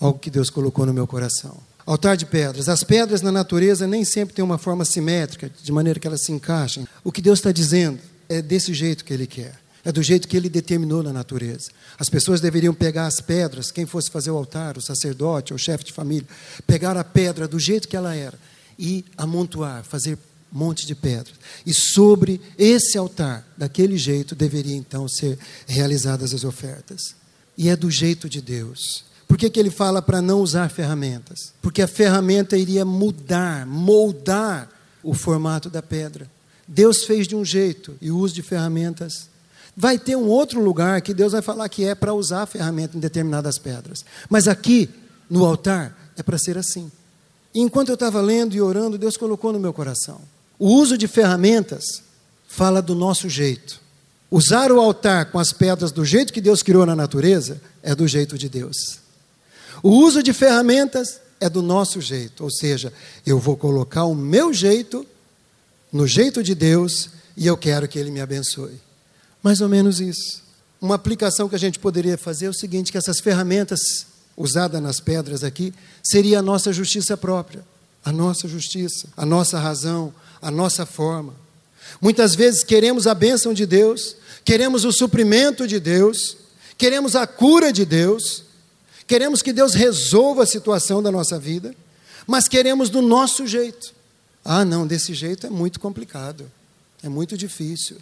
[0.00, 1.56] algo que Deus colocou no meu coração.
[1.86, 2.68] Altar de pedras.
[2.68, 6.32] As pedras na natureza nem sempre têm uma forma simétrica, de maneira que elas se
[6.32, 6.86] encaixem.
[7.02, 9.63] O que Deus está dizendo é desse jeito que Ele quer.
[9.84, 11.70] É do jeito que ele determinou na natureza.
[11.98, 15.84] As pessoas deveriam pegar as pedras, quem fosse fazer o altar, o sacerdote o chefe
[15.84, 16.26] de família,
[16.66, 18.38] pegar a pedra do jeito que ela era
[18.78, 20.18] e amontoar, fazer
[20.50, 21.34] monte de pedras.
[21.66, 27.14] E sobre esse altar, daquele jeito, deveria então ser realizadas as ofertas.
[27.58, 29.04] E é do jeito de Deus.
[29.26, 31.52] Por que, que ele fala para não usar ferramentas?
[31.60, 34.70] Porque a ferramenta iria mudar, moldar
[35.02, 36.30] o formato da pedra.
[36.66, 39.28] Deus fez de um jeito e o uso de ferramentas
[39.76, 42.96] Vai ter um outro lugar que Deus vai falar que é para usar a ferramenta
[42.96, 44.04] em determinadas pedras.
[44.28, 44.88] Mas aqui,
[45.28, 46.90] no altar, é para ser assim.
[47.52, 50.20] E enquanto eu estava lendo e orando, Deus colocou no meu coração.
[50.58, 52.02] O uso de ferramentas
[52.46, 53.80] fala do nosso jeito.
[54.30, 58.06] Usar o altar com as pedras do jeito que Deus criou na natureza é do
[58.06, 58.98] jeito de Deus.
[59.82, 62.92] O uso de ferramentas é do nosso jeito, ou seja,
[63.26, 65.06] eu vou colocar o meu jeito
[65.92, 68.80] no jeito de Deus e eu quero que Ele me abençoe.
[69.44, 70.42] Mais ou menos isso.
[70.80, 75.00] Uma aplicação que a gente poderia fazer é o seguinte: que essas ferramentas usadas nas
[75.00, 77.62] pedras aqui seria a nossa justiça própria,
[78.02, 81.34] a nossa justiça, a nossa razão, a nossa forma.
[82.00, 86.38] Muitas vezes queremos a bênção de Deus, queremos o suprimento de Deus,
[86.78, 88.44] queremos a cura de Deus,
[89.06, 91.74] queremos que Deus resolva a situação da nossa vida,
[92.26, 93.92] mas queremos do nosso jeito.
[94.42, 96.50] Ah, não, desse jeito é muito complicado,
[97.02, 97.98] é muito difícil.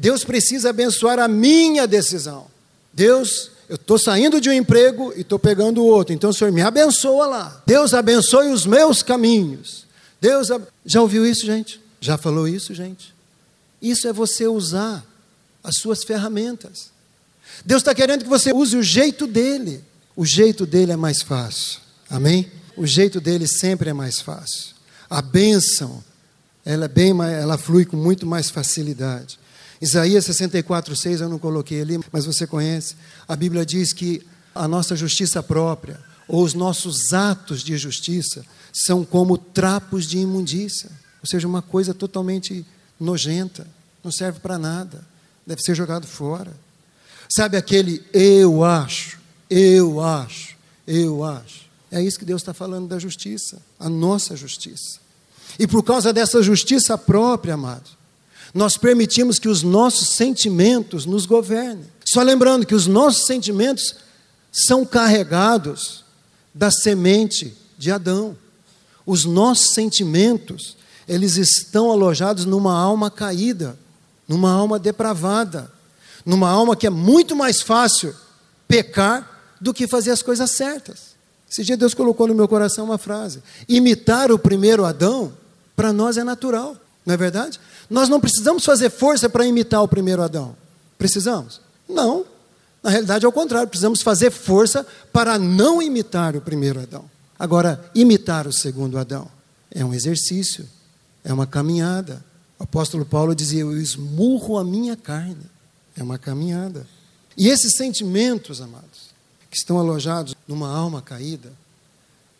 [0.00, 2.46] Deus precisa abençoar a minha decisão.
[2.90, 6.62] Deus, eu estou saindo de um emprego e estou pegando outro, então o Senhor me
[6.62, 7.62] abençoa lá.
[7.66, 9.84] Deus abençoe os meus caminhos.
[10.18, 10.48] Deus,
[10.86, 11.78] já ouviu isso, gente?
[12.00, 13.14] Já falou isso, gente?
[13.80, 15.04] Isso é você usar
[15.62, 16.90] as suas ferramentas.
[17.62, 19.84] Deus está querendo que você use o jeito dele.
[20.16, 21.78] O jeito dele é mais fácil.
[22.08, 22.50] Amém?
[22.74, 24.74] O jeito dele sempre é mais fácil.
[25.10, 26.02] A bênção,
[26.64, 29.38] ela é bem ela flui com muito mais facilidade.
[29.80, 32.96] Isaías 64, 6 eu não coloquei ali, mas você conhece.
[33.26, 34.22] A Bíblia diz que
[34.54, 40.90] a nossa justiça própria, ou os nossos atos de justiça, são como trapos de imundícia.
[41.22, 42.64] Ou seja, uma coisa totalmente
[42.98, 43.66] nojenta,
[44.04, 45.02] não serve para nada,
[45.46, 46.52] deve ser jogado fora.
[47.28, 51.70] Sabe aquele eu acho, eu acho, eu acho?
[51.90, 55.00] É isso que Deus está falando da justiça, a nossa justiça.
[55.58, 57.90] E por causa dessa justiça própria, amado,
[58.52, 61.86] nós permitimos que os nossos sentimentos nos governem.
[62.04, 63.94] Só lembrando que os nossos sentimentos
[64.50, 66.04] são carregados
[66.52, 68.36] da semente de Adão.
[69.06, 73.78] Os nossos sentimentos, eles estão alojados numa alma caída,
[74.26, 75.70] numa alma depravada,
[76.24, 78.14] numa alma que é muito mais fácil
[78.66, 81.10] pecar do que fazer as coisas certas.
[81.50, 85.32] Esse dia Deus colocou no meu coração uma frase: imitar o primeiro Adão,
[85.74, 87.58] para nós é natural, não é verdade?
[87.90, 90.56] Nós não precisamos fazer força para imitar o primeiro Adão.
[90.96, 91.60] Precisamos?
[91.88, 92.24] Não.
[92.80, 97.04] Na realidade, é o contrário, precisamos fazer força para não imitar o primeiro Adão.
[97.36, 99.28] Agora, imitar o segundo Adão
[99.70, 100.68] é um exercício,
[101.24, 102.24] é uma caminhada.
[102.58, 105.44] O apóstolo Paulo dizia: Eu esmurro a minha carne.
[105.96, 106.86] É uma caminhada.
[107.36, 109.10] E esses sentimentos, amados,
[109.50, 111.52] que estão alojados numa alma caída,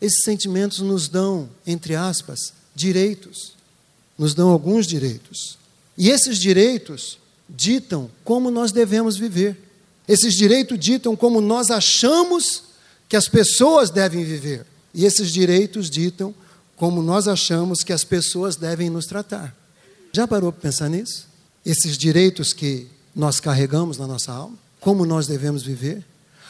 [0.00, 3.54] esses sentimentos nos dão, entre aspas, direitos
[4.20, 5.56] nos dão alguns direitos.
[5.96, 9.59] E esses direitos ditam como nós devemos viver.
[10.06, 12.64] Esses direitos ditam como nós achamos
[13.09, 14.66] que as pessoas devem viver.
[14.92, 16.35] E esses direitos ditam
[16.76, 19.56] como nós achamos que as pessoas devem nos tratar.
[20.12, 21.26] Já parou para pensar nisso?
[21.64, 26.04] Esses direitos que nós carregamos na nossa alma, como nós devemos viver,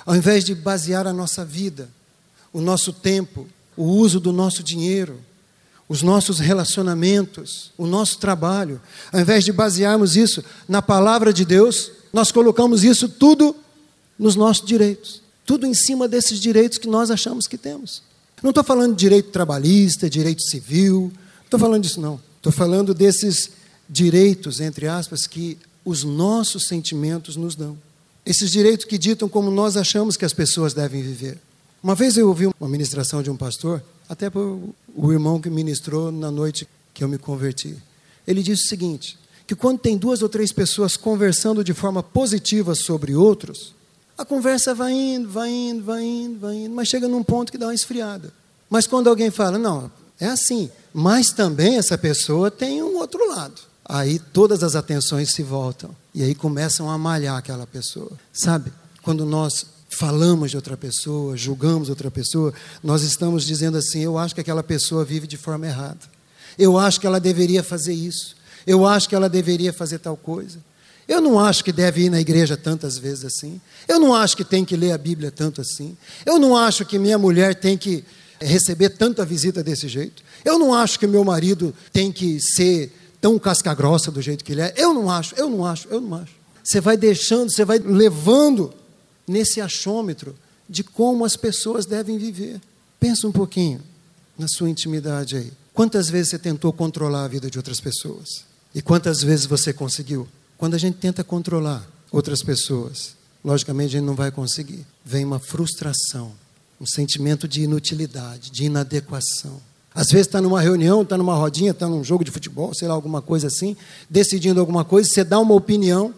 [0.05, 1.89] ao invés de basear a nossa vida,
[2.53, 5.21] o nosso tempo, o uso do nosso dinheiro,
[5.91, 8.81] os nossos relacionamentos, o nosso trabalho.
[9.13, 13.57] Ao invés de basearmos isso na palavra de Deus, nós colocamos isso tudo
[14.17, 15.21] nos nossos direitos.
[15.45, 18.05] Tudo em cima desses direitos que nós achamos que temos.
[18.41, 22.21] Não estou falando de direito trabalhista, direito civil, não estou falando disso, não.
[22.37, 23.51] Estou falando desses
[23.89, 27.77] direitos, entre aspas, que os nossos sentimentos nos dão.
[28.25, 31.37] Esses direitos que ditam como nós achamos que as pessoas devem viver.
[31.83, 34.61] Uma vez eu ouvi uma ministração de um pastor, até por
[34.95, 37.77] o irmão que ministrou na noite que eu me converti.
[38.27, 42.75] Ele disse o seguinte: que quando tem duas ou três pessoas conversando de forma positiva
[42.75, 43.75] sobre outros,
[44.17, 47.59] a conversa vai indo, vai indo, vai indo, vai indo, mas chega num ponto que
[47.59, 48.33] dá uma esfriada.
[48.69, 53.61] Mas quando alguém fala, não, é assim, mas também essa pessoa tem um outro lado.
[53.85, 58.13] Aí todas as atenções se voltam e aí começam a malhar aquela pessoa.
[58.33, 58.73] Sabe?
[59.03, 64.35] Quando nós falamos de outra pessoa, julgamos outra pessoa, nós estamos dizendo assim: eu acho
[64.35, 66.01] que aquela pessoa vive de forma errada.
[66.57, 68.37] Eu acho que ela deveria fazer isso.
[68.67, 70.59] Eu acho que ela deveria fazer tal coisa.
[71.09, 73.61] Eu não acho que deve ir na igreja tantas vezes assim.
[73.89, 75.97] Eu não acho que tem que ler a Bíblia tanto assim.
[76.25, 78.05] Eu não acho que minha mulher tem que
[78.41, 80.23] receber tanta visita desse jeito.
[80.45, 84.53] Eu não acho que meu marido tem que ser tão casca grossa do jeito que
[84.53, 84.73] ele é.
[84.77, 86.33] Eu não acho, eu não acho, eu não acho.
[86.63, 88.73] Você vai deixando, você vai levando
[89.31, 90.35] nesse achômetro
[90.69, 92.61] de como as pessoas devem viver.
[92.99, 93.81] Pensa um pouquinho
[94.37, 95.53] na sua intimidade aí.
[95.73, 98.45] Quantas vezes você tentou controlar a vida de outras pessoas?
[98.75, 100.29] E quantas vezes você conseguiu?
[100.59, 103.15] Quando a gente tenta controlar outras pessoas,
[103.45, 104.85] logicamente a gente não vai conseguir.
[105.05, 106.33] Vem uma frustração,
[106.81, 109.61] um sentimento de inutilidade, de inadequação.
[109.95, 112.95] Às vezes está numa reunião, está numa rodinha, está num jogo de futebol, sei lá,
[112.95, 113.77] alguma coisa assim,
[114.09, 116.15] decidindo alguma coisa, você dá uma opinião,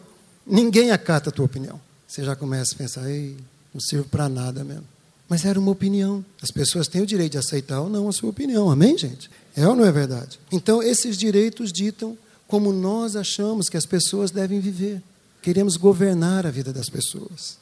[0.47, 1.81] ninguém acata a tua opinião.
[2.13, 3.35] Você já começa a pensar, ei,
[3.73, 4.85] não sirvo para nada mesmo.
[5.31, 6.23] Mas era uma opinião.
[6.43, 9.31] As pessoas têm o direito de aceitar ou não a sua opinião, amém, gente?
[9.57, 10.39] É ou não é verdade?
[10.53, 15.03] Então, esses direitos ditam como nós achamos que as pessoas devem viver.
[15.41, 17.57] Queremos governar a vida das pessoas.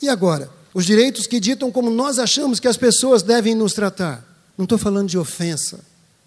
[0.00, 4.24] E agora, os direitos que ditam como nós achamos que as pessoas devem nos tratar.
[4.56, 5.80] Não estou falando de ofensa.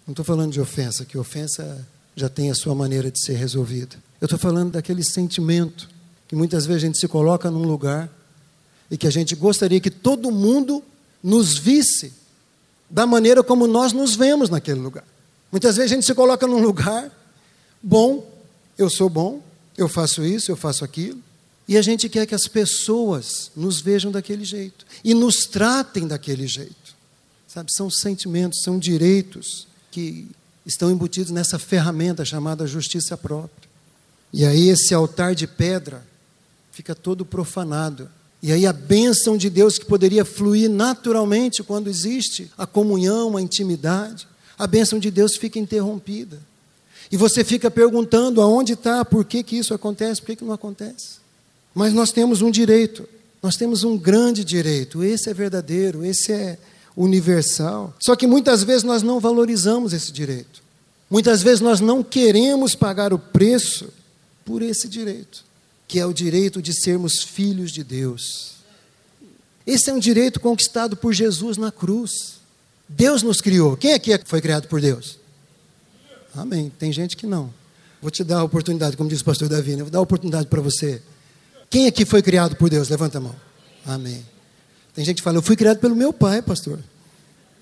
[0.06, 1.82] Não estou falando de ofensa, que ofensa
[2.14, 3.96] já tem a sua maneira de ser resolvida.
[4.20, 5.88] Eu estou falando daquele sentimento
[6.30, 8.08] que muitas vezes a gente se coloca num lugar
[8.88, 10.80] e que a gente gostaria que todo mundo
[11.20, 12.12] nos visse
[12.88, 15.02] da maneira como nós nos vemos naquele lugar.
[15.50, 17.10] Muitas vezes a gente se coloca num lugar
[17.82, 18.32] bom,
[18.78, 19.42] eu sou bom,
[19.76, 21.20] eu faço isso, eu faço aquilo,
[21.66, 26.46] e a gente quer que as pessoas nos vejam daquele jeito e nos tratem daquele
[26.46, 26.94] jeito.
[27.48, 30.28] Sabe, são sentimentos, são direitos que
[30.64, 33.68] estão embutidos nessa ferramenta chamada justiça própria.
[34.32, 36.08] E aí esse altar de pedra
[36.70, 38.08] fica todo profanado.
[38.42, 43.42] E aí a bênção de Deus que poderia fluir naturalmente quando existe a comunhão, a
[43.42, 44.26] intimidade,
[44.58, 46.38] a bênção de Deus fica interrompida.
[47.12, 50.54] E você fica perguntando aonde está, por que, que isso acontece, por que, que não
[50.54, 51.18] acontece.
[51.74, 53.06] Mas nós temos um direito,
[53.42, 56.56] nós temos um grande direito, esse é verdadeiro, esse é
[56.96, 57.94] universal.
[58.00, 60.62] Só que muitas vezes nós não valorizamos esse direito.
[61.10, 63.88] Muitas vezes nós não queremos pagar o preço
[64.44, 65.49] por esse direito
[65.90, 68.52] que é o direito de sermos filhos de Deus.
[69.66, 72.34] Esse é um direito conquistado por Jesus na cruz.
[72.88, 73.76] Deus nos criou.
[73.76, 75.18] Quem aqui foi criado por Deus?
[76.32, 76.70] Amém.
[76.78, 77.52] Tem gente que não.
[78.00, 79.82] Vou te dar a oportunidade, como diz o pastor Davi, né?
[79.82, 81.02] vou dar a oportunidade para você.
[81.68, 82.88] Quem aqui foi criado por Deus?
[82.88, 83.34] Levanta a mão.
[83.84, 84.24] Amém.
[84.94, 86.78] Tem gente que fala, eu fui criado pelo meu pai, pastor.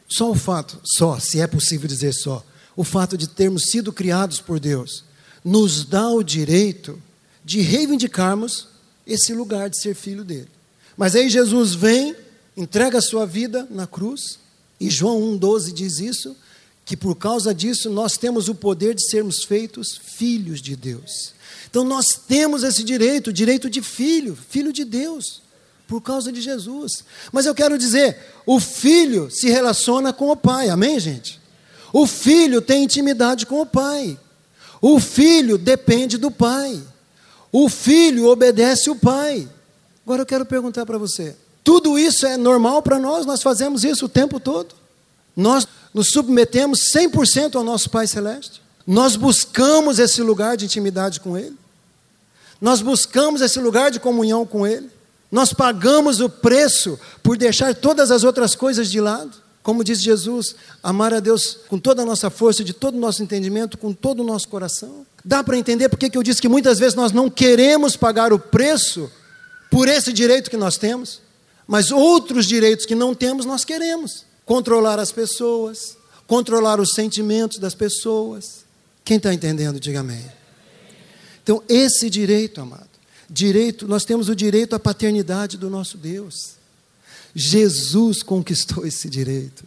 [0.07, 2.45] Só o fato, só, se é possível dizer só,
[2.77, 5.03] o fato de termos sido criados por Deus,
[5.43, 7.03] nos dá o direito
[7.45, 8.69] de reivindicarmos
[9.07, 10.49] esse lugar de ser filho dele.
[10.97, 12.15] Mas aí Jesus vem,
[12.57, 14.39] entrega a sua vida na cruz,
[14.81, 16.37] e João 1,12 diz isso,
[16.85, 21.35] que por causa disso nós temos o poder de sermos feitos filhos de Deus.
[21.71, 25.43] Então nós temos esse direito, direito de filho, filho de Deus,
[25.87, 27.05] por causa de Jesus.
[27.31, 31.39] Mas eu quero dizer, o filho se relaciona com o pai, amém, gente?
[31.93, 34.19] O filho tem intimidade com o pai.
[34.81, 36.81] O filho depende do pai.
[37.51, 39.49] O filho obedece o pai.
[40.05, 43.27] Agora eu quero perguntar para você: tudo isso é normal para nós?
[43.27, 44.75] Nós fazemos isso o tempo todo?
[45.37, 48.63] Nós nos submetemos 100% ao nosso Pai Celeste?
[48.87, 51.57] Nós buscamos esse lugar de intimidade com Ele?
[52.61, 54.91] Nós buscamos esse lugar de comunhão com Ele?
[55.31, 59.31] Nós pagamos o preço por deixar todas as outras coisas de lado?
[59.63, 63.23] Como diz Jesus, amar a Deus com toda a nossa força, de todo o nosso
[63.23, 65.07] entendimento, com todo o nosso coração.
[65.25, 68.39] Dá para entender porque que eu disse que muitas vezes nós não queremos pagar o
[68.39, 69.11] preço
[69.71, 71.21] por esse direito que nós temos,
[71.67, 74.25] mas outros direitos que não temos nós queremos.
[74.45, 78.65] Controlar as pessoas, controlar os sentimentos das pessoas.
[79.05, 80.25] Quem está entendendo, diga amém.
[81.43, 82.89] Então, esse direito, amado,
[83.29, 86.57] direito, nós temos o direito à paternidade do nosso Deus.
[87.35, 89.65] Jesus conquistou esse direito.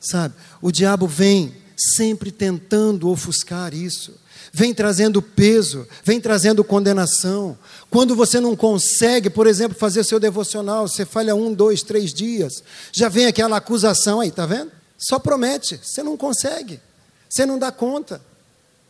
[0.00, 0.34] Sabe?
[0.62, 4.14] O diabo vem sempre tentando ofuscar isso.
[4.52, 7.56] Vem trazendo peso, vem trazendo condenação.
[7.88, 12.62] Quando você não consegue, por exemplo, fazer seu devocional, você falha um, dois, três dias,
[12.92, 14.72] já vem aquela acusação aí, tá vendo?
[14.98, 16.80] Só promete, você não consegue,
[17.28, 18.20] você não dá conta.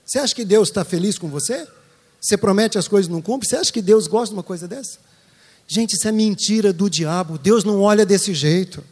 [0.04, 1.66] Você acha que Deus está feliz com você?
[2.20, 3.48] Você promete as coisas e não cumpre?
[3.48, 4.98] Você acha que Deus gosta de uma coisa dessa?
[5.68, 7.38] Gente, isso é mentira do diabo.
[7.38, 8.82] Deus não olha desse jeito.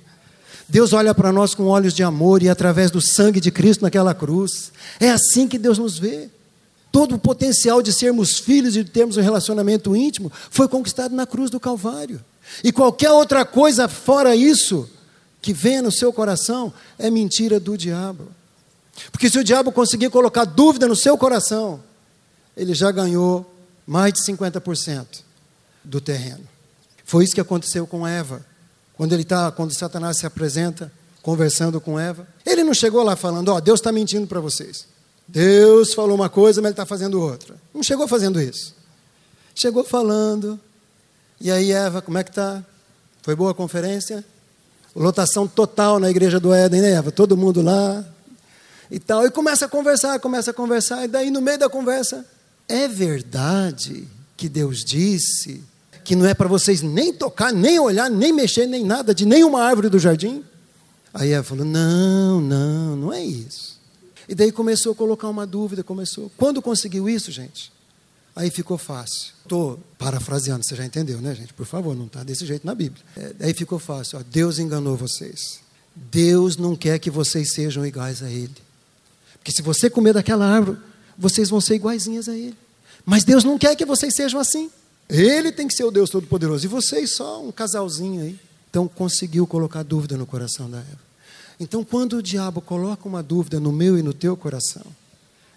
[0.69, 4.15] Deus olha para nós com olhos de amor e através do sangue de Cristo naquela
[4.15, 4.71] cruz.
[5.01, 6.31] É assim que Deus nos vê.
[6.91, 11.27] Todo o potencial de sermos filhos e de termos um relacionamento íntimo foi conquistado na
[11.27, 12.25] cruz do Calvário.
[12.65, 14.89] E qualquer outra coisa fora isso
[15.41, 18.29] que venha no seu coração é mentira do diabo.
[19.13, 21.83] Porque se o diabo conseguir colocar dúvida no seu coração,
[22.57, 23.55] ele já ganhou
[23.87, 25.23] mais de 50%
[25.85, 26.47] do terreno.
[27.05, 28.45] Foi isso que aconteceu com Eva.
[28.95, 33.51] Quando ele tá, quando Satanás se apresenta conversando com Eva, ele não chegou lá falando,
[33.51, 34.87] ó, oh, Deus está mentindo para vocês.
[35.29, 37.55] Deus falou uma coisa, mas ele está fazendo outra.
[37.75, 38.75] Não chegou fazendo isso.
[39.55, 40.59] Chegou falando.
[41.39, 42.65] E aí, Eva, como é que tá?
[43.23, 44.25] Foi boa a conferência?
[44.97, 47.13] Lotação total na igreja do Éden, né, Eva?
[47.13, 48.05] Todo mundo lá.
[48.91, 49.27] E tal.
[49.27, 51.05] E começa a conversar, começa a conversar.
[51.05, 52.25] E daí, no meio da conversa,
[52.67, 55.63] é verdade que Deus disse
[56.05, 59.63] que não é para vocês nem tocar, nem olhar, nem mexer, nem nada de nenhuma
[59.63, 60.43] árvore do jardim?
[61.13, 63.78] Aí ela falou: Não, não, não é isso.
[64.29, 66.31] E daí começou a colocar uma dúvida, começou.
[66.37, 67.73] Quando conseguiu isso, gente?
[68.37, 69.33] Aí ficou fácil.
[69.43, 71.53] Estou parafraseando, você já entendeu, né, gente?
[71.55, 73.03] Por favor, não está desse jeito na Bíblia.
[73.17, 74.19] É, daí ficou fácil.
[74.19, 75.61] Ó, Deus enganou vocês.
[75.97, 78.55] Deus não quer que vocês sejam iguais a Ele.
[79.39, 80.79] Porque se você comer daquela árvore,
[81.17, 82.57] vocês vão ser iguaizinhas a Ele.
[83.05, 84.71] Mas Deus não quer que vocês sejam assim.
[85.09, 86.67] Ele tem que ser o Deus Todo-Poderoso.
[86.67, 88.39] E vocês só um casalzinho aí.
[88.71, 91.08] Então conseguiu colocar dúvida no coração da Eva.
[91.61, 94.85] Então, quando o diabo coloca uma dúvida no meu e no teu coração,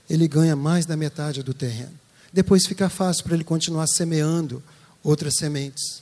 [0.09, 1.93] ele ganha mais da metade do terreno.
[2.33, 4.63] Depois fica fácil para ele continuar semeando
[5.03, 6.01] outras sementes.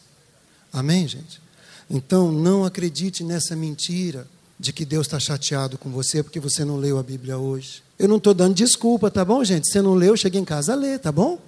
[0.72, 1.42] Amém, gente?
[1.90, 4.28] Então, não acredite nessa mentira
[4.60, 7.82] de que Deus está chateado com você porque você não leu a Bíblia hoje.
[7.98, 9.70] Eu não estou dando desculpa, tá bom, gente?
[9.70, 11.40] Você não leu, chega em casa a ler, tá bom?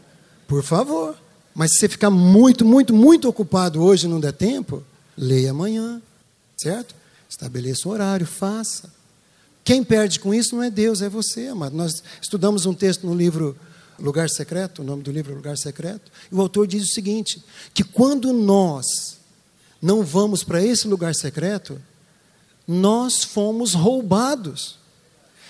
[0.47, 1.15] Por favor.
[1.53, 4.83] Mas se você ficar muito, muito, muito ocupado hoje e não der tempo,
[5.17, 6.01] leia amanhã,
[6.57, 6.95] certo?
[7.31, 8.91] Estabeleça um horário, faça.
[9.63, 11.73] Quem perde com isso não é Deus, é você, amado.
[11.73, 13.57] Nós estudamos um texto no livro
[13.97, 17.41] Lugar Secreto, o nome do livro é Lugar Secreto, e o autor diz o seguinte:
[17.73, 19.17] que quando nós
[19.81, 21.81] não vamos para esse lugar secreto,
[22.67, 24.77] nós fomos roubados.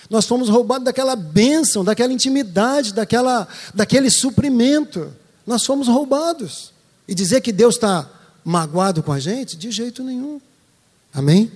[0.08, 5.12] Nós fomos roubados daquela bênção, daquela intimidade, daquela, daquele suprimento.
[5.44, 6.72] Nós fomos roubados.
[7.08, 8.08] E dizer que Deus está
[8.44, 10.40] magoado com a gente, de jeito nenhum.
[11.12, 11.50] Amém?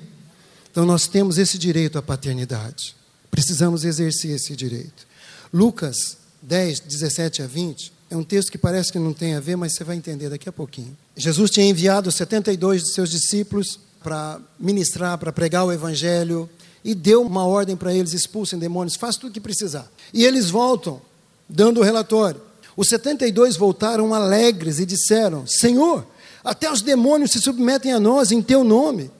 [0.77, 2.95] Então nós temos esse direito à paternidade.
[3.31, 5.07] Precisamos exercer esse direito.
[5.51, 9.57] Lucas 10, 17 a 20, é um texto que parece que não tem a ver,
[9.57, 10.95] mas você vai entender daqui a pouquinho.
[11.17, 16.47] Jesus tinha enviado 72 de seus discípulos para ministrar, para pregar o evangelho,
[16.85, 19.91] e deu uma ordem para eles: expulsem demônios, façam tudo o que precisar.
[20.13, 21.01] E eles voltam,
[21.49, 22.43] dando o relatório.
[22.77, 26.07] Os 72 voltaram alegres e disseram: Senhor,
[26.45, 29.11] até os demônios se submetem a nós em teu nome.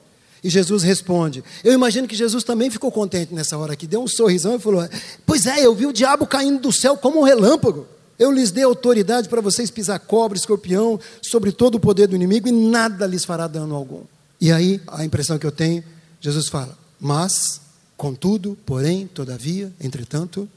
[0.43, 1.43] E Jesus responde.
[1.63, 4.87] Eu imagino que Jesus também ficou contente nessa hora aqui, deu um sorrisão e falou:
[5.25, 7.87] Pois é, eu vi o diabo caindo do céu como um relâmpago.
[8.19, 12.47] Eu lhes dei autoridade para vocês pisar cobra, escorpião, sobre todo o poder do inimigo
[12.47, 14.01] e nada lhes fará dano algum.
[14.41, 15.83] E aí, a impressão que eu tenho,
[16.19, 17.61] Jesus fala: Mas,
[17.95, 20.47] contudo, porém, todavia, entretanto,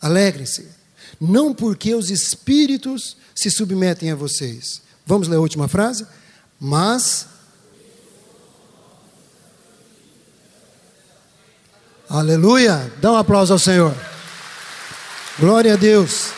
[0.00, 0.82] alegrem-se
[1.20, 4.82] não porque os espíritos se submetem a vocês.
[5.06, 6.06] Vamos ler a última frase?
[6.60, 7.26] Mas.
[12.14, 12.92] Aleluia!
[13.00, 13.96] Dá um aplauso ao Senhor.
[15.40, 16.30] Glória a Deus.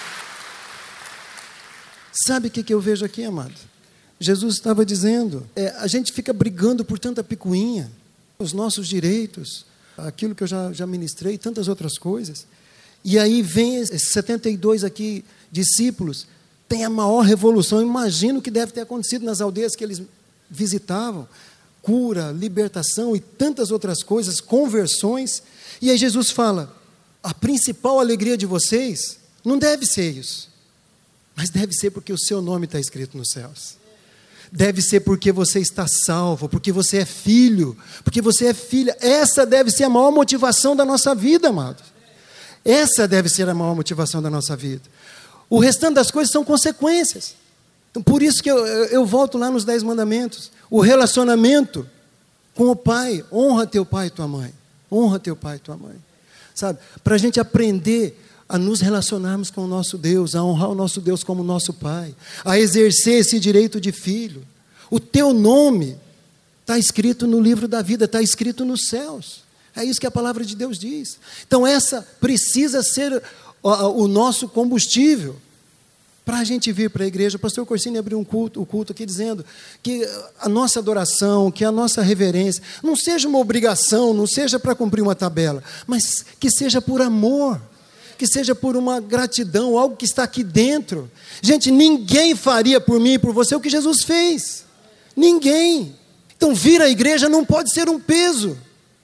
[2.13, 3.55] Sabe o que, eu vejo aqui, amado?
[4.21, 7.91] Jesus estava dizendo: é, a gente fica brigando por tanta picuinha,
[8.39, 9.67] os nossos direitos,
[9.99, 12.47] aquilo que eu já, já ministrei, tantas outras coisas.
[13.05, 16.29] E aí vem esses 72 aqui discípulos,
[16.69, 17.83] tem a maior revolução.
[17.83, 20.01] Imagino o que deve ter acontecido nas aldeias que eles
[20.49, 21.27] visitavam.
[21.85, 25.43] Cura, libertação e tantas outras coisas, conversões.
[25.83, 26.75] E aí Jesus fala:
[27.23, 30.49] a principal alegria de vocês não deve ser isso,
[31.37, 33.77] mas deve ser porque o seu nome está escrito nos céus.
[34.51, 38.97] Deve ser porque você está salvo, porque você é filho, porque você é filha.
[39.01, 41.85] Essa deve ser a maior motivação da nossa vida, amados.
[42.65, 44.83] Essa deve ser a maior motivação da nossa vida.
[45.51, 47.35] O restante das coisas são consequências.
[47.91, 50.51] Então, por isso que eu, eu volto lá nos Dez Mandamentos.
[50.75, 51.89] O relacionamento
[52.53, 54.53] com o pai, honra teu pai e tua mãe.
[54.91, 55.95] Honra teu pai e tua mãe.
[56.53, 56.81] Sabe?
[57.05, 61.01] Para a gente aprender a nos relacionarmos com o nosso Deus, a honrar o nosso
[61.01, 62.13] Deus como nosso Pai,
[62.45, 64.45] a exercer esse direito de filho.
[64.91, 65.97] O teu nome
[66.63, 69.45] está escrito no livro da vida, está escrito nos céus.
[69.77, 71.21] É isso que a palavra de Deus diz.
[71.47, 73.23] Então, essa precisa ser
[73.63, 75.37] o, nosso combustível
[76.25, 77.37] para a gente vir para a igreja.
[77.37, 79.45] O pastor Corsini abriu um culto, o culto aqui dizendo
[79.83, 80.09] que
[80.41, 85.03] a nossa adoração, que a nossa reverência, não seja uma obrigação, não seja para cumprir
[85.03, 87.61] uma tabela, mas que seja por amor
[88.17, 91.11] que seja por uma gratidão, algo que está aqui dentro.
[91.43, 94.65] Gente, ninguém faria por mim e por você o que Jesus fez.
[95.17, 95.95] Ninguém.
[96.37, 98.57] Então, vir à igreja não pode ser um peso.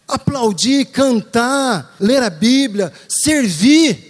[0.06, 4.09] Aplaudir, cantar, ler a Bíblia, servir,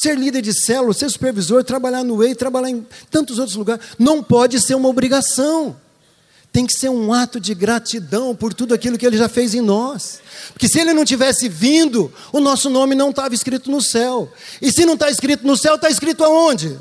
[0.00, 4.22] ser líder de célula, ser supervisor, trabalhar no EI, trabalhar em tantos outros lugares, não
[4.22, 5.76] pode ser uma obrigação
[6.52, 9.60] tem que ser um ato de gratidão por tudo aquilo que ele já fez em
[9.60, 10.20] nós.
[10.52, 14.30] Porque se ele não tivesse vindo, o nosso nome não estava escrito no céu.
[14.60, 16.76] E se não está escrito no céu, está escrito aonde?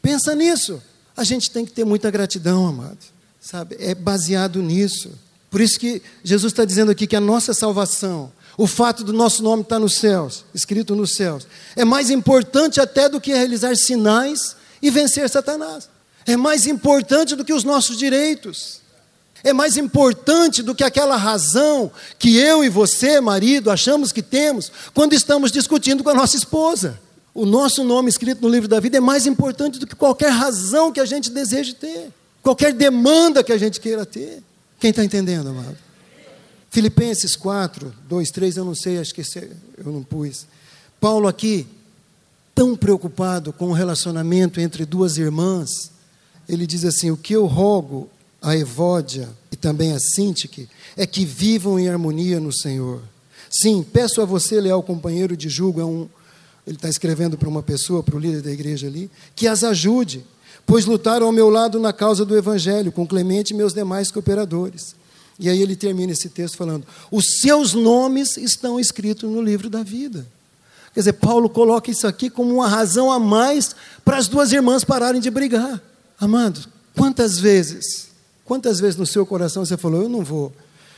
[0.00, 0.80] Pensa nisso.
[1.16, 2.98] A gente tem que ter muita gratidão, amado.
[3.40, 3.76] Sabe?
[3.80, 5.10] É baseado nisso.
[5.50, 9.42] Por isso que Jesus está dizendo aqui que a nossa salvação, o fato do nosso
[9.42, 11.46] nome estar nos céus, escrito nos céus,
[11.76, 15.88] é mais importante até do que realizar sinais e vencer Satanás.
[16.26, 18.80] É mais importante do que os nossos direitos
[19.42, 24.70] é mais importante do que aquela razão que eu e você, marido, achamos que temos
[24.92, 27.00] quando estamos discutindo com a nossa esposa.
[27.32, 30.92] O nosso nome escrito no livro da vida é mais importante do que qualquer razão
[30.92, 32.08] que a gente deseje ter,
[32.42, 34.42] qualquer demanda que a gente queira ter.
[34.78, 35.76] Quem está entendendo, amado?
[36.70, 39.22] Filipenses 4, 2, 3, eu não sei, acho que
[39.84, 40.46] eu não pus.
[41.00, 41.66] Paulo aqui,
[42.54, 45.90] tão preocupado com o relacionamento entre duas irmãs,
[46.48, 48.08] ele diz assim: O que eu rogo
[48.40, 53.02] a Evódia e também a Sintique é que vivam em harmonia no Senhor.
[53.50, 56.08] Sim, peço a você, leal companheiro de julgo, é um,
[56.64, 60.24] ele está escrevendo para uma pessoa, para o líder da igreja ali, que as ajude,
[60.64, 64.94] pois lutaram ao meu lado na causa do Evangelho, com Clemente e meus demais cooperadores.
[65.40, 69.82] E aí ele termina esse texto falando: os seus nomes estão escritos no livro da
[69.82, 70.24] vida.
[70.94, 73.74] Quer dizer, Paulo coloca isso aqui como uma razão a mais
[74.04, 75.80] para as duas irmãs pararem de brigar.
[76.20, 78.10] Amado, quantas vezes
[78.50, 80.52] Quantas vezes no seu coração você falou, eu não vou,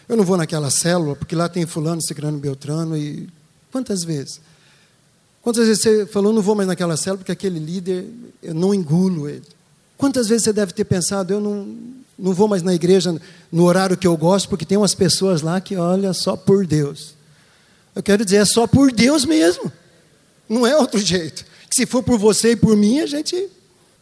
[0.08, 3.28] eu não vou naquela célula, porque lá tem fulano, ciclano, beltrano, e
[3.70, 4.40] quantas vezes?
[5.42, 8.08] Quantas vezes você falou, não vou mais naquela célula, porque aquele líder,
[8.42, 9.42] eu não engulo ele?
[9.98, 11.76] Quantas vezes você deve ter pensado, eu não,
[12.22, 13.20] não vou mais na igreja
[13.50, 17.14] no horário que eu gosto, porque tem umas pessoas lá que, olha, só por Deus.
[17.96, 19.72] Eu quero dizer, é só por Deus mesmo.
[20.48, 21.44] Não é outro jeito.
[21.74, 23.48] Se for por você e por mim, a gente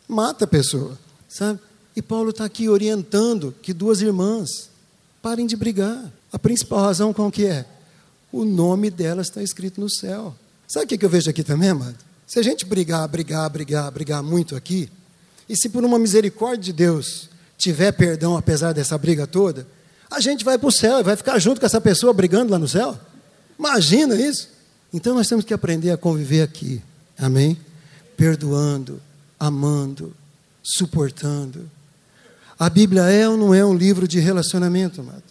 [0.07, 0.99] mata a pessoa,
[1.31, 1.59] sabe?
[1.97, 4.69] E Paulo está aqui orientando que duas irmãs
[5.23, 6.13] parem de brigar.
[6.31, 7.65] A principal razão qual que é?
[8.31, 10.35] O nome delas está escrito no céu.
[10.69, 11.97] Sabe o que eu vejo aqui também, amado?
[12.27, 14.91] Se a gente brigar, brigar, brigar, brigar muito aqui,
[15.49, 17.30] e se por uma misericórdia de Deus
[17.61, 19.67] tiver perdão apesar dessa briga toda,
[20.11, 22.59] a gente vai para o céu e vai ficar junto com essa pessoa brigando lá
[22.59, 22.99] no céu.
[23.59, 24.49] Imagina isso.
[24.93, 26.83] Então nós temos que aprender a conviver aqui.
[27.17, 27.57] Amém?
[28.17, 29.01] Perdoando,
[29.39, 30.15] amando,
[30.63, 31.71] suportando
[32.61, 35.23] a Bíblia é ou não é um livro de relacionamento, amado?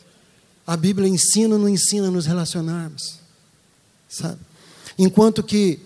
[0.65, 3.19] A Bíblia ensina ou não ensina a nos relacionarmos?
[4.09, 4.39] Sabe?
[4.97, 5.79] Enquanto que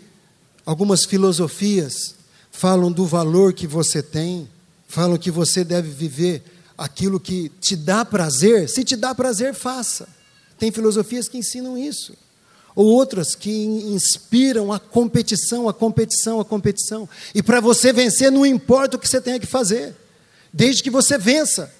[0.66, 2.16] algumas filosofias
[2.50, 4.48] falam do valor que você tem,
[4.94, 6.44] falam que você deve viver
[6.78, 10.08] aquilo que te dá prazer, se te dá prazer, faça.
[10.60, 12.14] Tem filosofias que ensinam isso.
[12.76, 17.10] Ou outras que inspiram a competição, a competição, a competição.
[17.34, 19.96] E para você vencer, não importa o que você tenha que fazer
[20.54, 21.74] desde que você vença.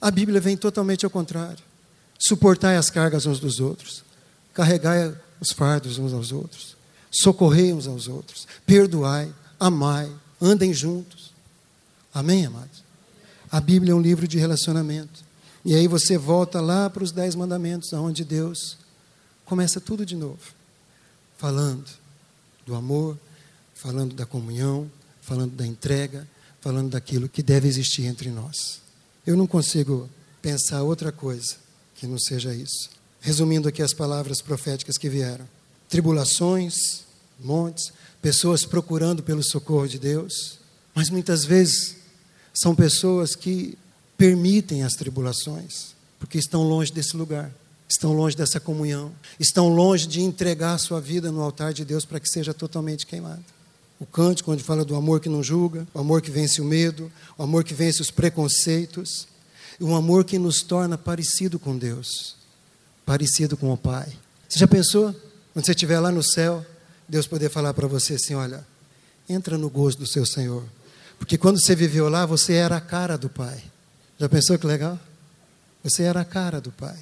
[0.00, 1.62] A Bíblia vem totalmente ao contrário.
[2.18, 4.02] Suportai as cargas uns dos outros,
[4.54, 6.74] carregai os fardos uns aos outros,
[7.10, 9.30] socorrei uns aos outros, perdoai,
[9.60, 11.15] amai, andem juntos.
[12.16, 12.82] Amém, amados?
[13.50, 15.22] A Bíblia é um livro de relacionamento.
[15.62, 18.78] E aí você volta lá para os dez mandamentos, onde Deus
[19.44, 20.40] começa tudo de novo,
[21.36, 21.84] falando
[22.64, 23.18] do amor,
[23.74, 24.90] falando da comunhão,
[25.20, 26.26] falando da entrega,
[26.62, 28.80] falando daquilo que deve existir entre nós.
[29.26, 30.08] Eu não consigo
[30.40, 31.56] pensar outra coisa
[31.96, 32.88] que não seja isso.
[33.20, 35.46] Resumindo aqui as palavras proféticas que vieram:
[35.86, 37.04] tribulações,
[37.38, 37.92] montes,
[38.22, 40.58] pessoas procurando pelo socorro de Deus,
[40.94, 42.05] mas muitas vezes
[42.56, 43.76] são pessoas que
[44.16, 47.52] permitem as tribulações, porque estão longe desse lugar,
[47.86, 52.06] estão longe dessa comunhão, estão longe de entregar a sua vida no altar de Deus
[52.06, 53.44] para que seja totalmente queimada.
[54.00, 57.12] O cântico, onde fala do amor que não julga, o amor que vence o medo,
[57.36, 59.28] o amor que vence os preconceitos,
[59.78, 62.36] um amor que nos torna parecido com Deus,
[63.04, 64.10] parecido com o Pai.
[64.48, 65.14] Você já pensou?
[65.52, 66.64] Quando você estiver lá no céu,
[67.06, 68.66] Deus poder falar para você assim: olha,
[69.28, 70.64] entra no gozo do seu Senhor.
[71.18, 73.62] Porque quando você viveu lá, você era a cara do Pai.
[74.18, 74.98] Já pensou que legal?
[75.82, 76.96] Você era a cara do Pai.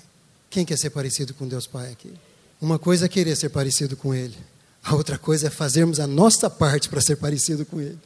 [0.50, 2.12] Quem quer ser parecido com Deus Pai aqui?
[2.60, 4.36] Uma coisa é querer ser parecido com Ele,
[4.82, 7.98] a outra coisa é fazermos a nossa parte para ser parecido com Ele.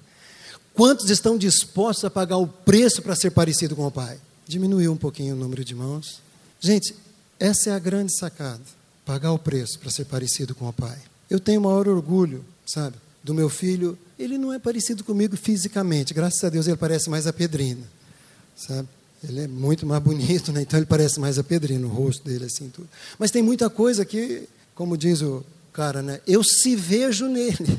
[0.72, 4.18] Quantos estão dispostos a pagar o preço para ser parecido com o Pai?
[4.46, 6.22] Diminuiu um pouquinho o número de mãos.
[6.60, 6.94] Gente,
[7.38, 8.62] essa é a grande sacada:
[9.04, 10.98] pagar o preço para ser parecido com o Pai.
[11.28, 12.96] Eu tenho maior orgulho, sabe,
[13.28, 13.96] do meu filho.
[14.18, 17.86] Ele não é parecido comigo fisicamente, graças a Deus ele parece mais a Pedrina,
[18.56, 18.88] sabe?
[19.22, 20.62] Ele é muito mais bonito, né?
[20.62, 22.88] então ele parece mais a Pedrina, o rosto dele assim tudo.
[23.18, 26.20] Mas tem muita coisa que, como diz o cara, né?
[26.26, 27.78] Eu se vejo nele.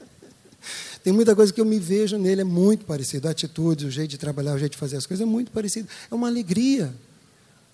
[1.04, 3.28] tem muita coisa que eu me vejo nele, é muito parecido.
[3.28, 5.88] A atitude, o jeito de trabalhar, o jeito de fazer as coisas é muito parecido.
[6.10, 6.94] É uma alegria.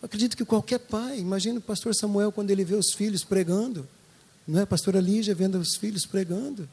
[0.02, 3.86] Eu acredito que qualquer pai, imagina o pastor Samuel quando ele vê os filhos pregando,
[4.48, 4.62] não é?
[4.62, 6.66] A pastora Lígia vendo os filhos pregando.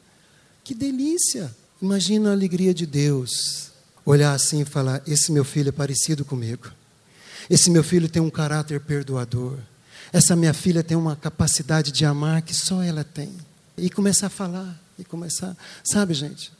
[0.64, 1.54] Que delícia!
[1.80, 3.70] Imagina a alegria de Deus
[4.04, 6.72] olhar assim e falar: Esse meu filho é parecido comigo.
[7.50, 9.58] Esse meu filho tem um caráter perdoador.
[10.12, 13.30] Essa minha filha tem uma capacidade de amar que só ela tem.
[13.76, 15.54] E começar a falar, e começar.
[15.84, 16.50] Sabe, gente?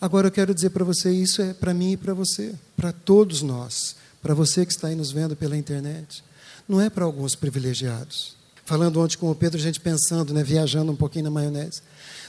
[0.00, 3.40] Agora eu quero dizer para você: isso é para mim e para você, para todos
[3.40, 6.24] nós, para você que está aí nos vendo pela internet.
[6.68, 8.35] Não é para alguns privilegiados.
[8.66, 11.80] Falando ontem com o Pedro, a gente pensando, né, viajando um pouquinho na maionese.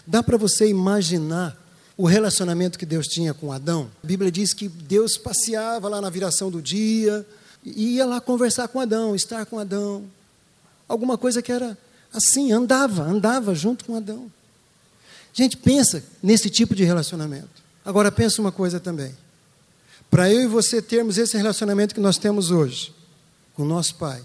[0.06, 1.58] Dá para você imaginar
[1.98, 3.90] o relacionamento que Deus tinha com Adão.
[4.04, 7.26] A Bíblia diz que Deus passeava lá na viração do dia,
[7.66, 10.06] e ia lá conversar com Adão, estar com Adão.
[10.88, 11.78] Alguma coisa que era
[12.14, 14.32] assim, andava, andava junto com Adão.
[15.34, 17.50] Gente, pensa nesse tipo de relacionamento.
[17.84, 19.14] Agora pensa uma coisa também.
[20.10, 22.94] Para eu e você termos esse relacionamento que nós temos hoje
[23.56, 24.24] com nosso Pai,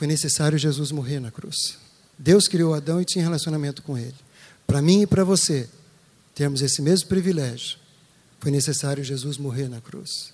[0.00, 1.76] foi necessário Jesus morrer na cruz.
[2.18, 4.14] Deus criou Adão e tinha relacionamento com ele.
[4.66, 5.68] Para mim e para você,
[6.34, 7.76] termos esse mesmo privilégio,
[8.40, 10.32] foi necessário Jesus morrer na cruz.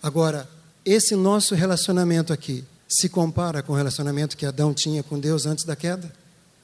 [0.00, 0.48] Agora,
[0.84, 5.64] esse nosso relacionamento aqui se compara com o relacionamento que Adão tinha com Deus antes
[5.64, 6.08] da queda?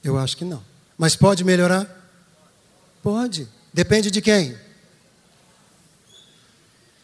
[0.01, 0.63] Eu acho que não.
[0.97, 2.09] Mas pode melhorar?
[3.03, 3.49] Pode.
[3.73, 4.57] Depende de quem?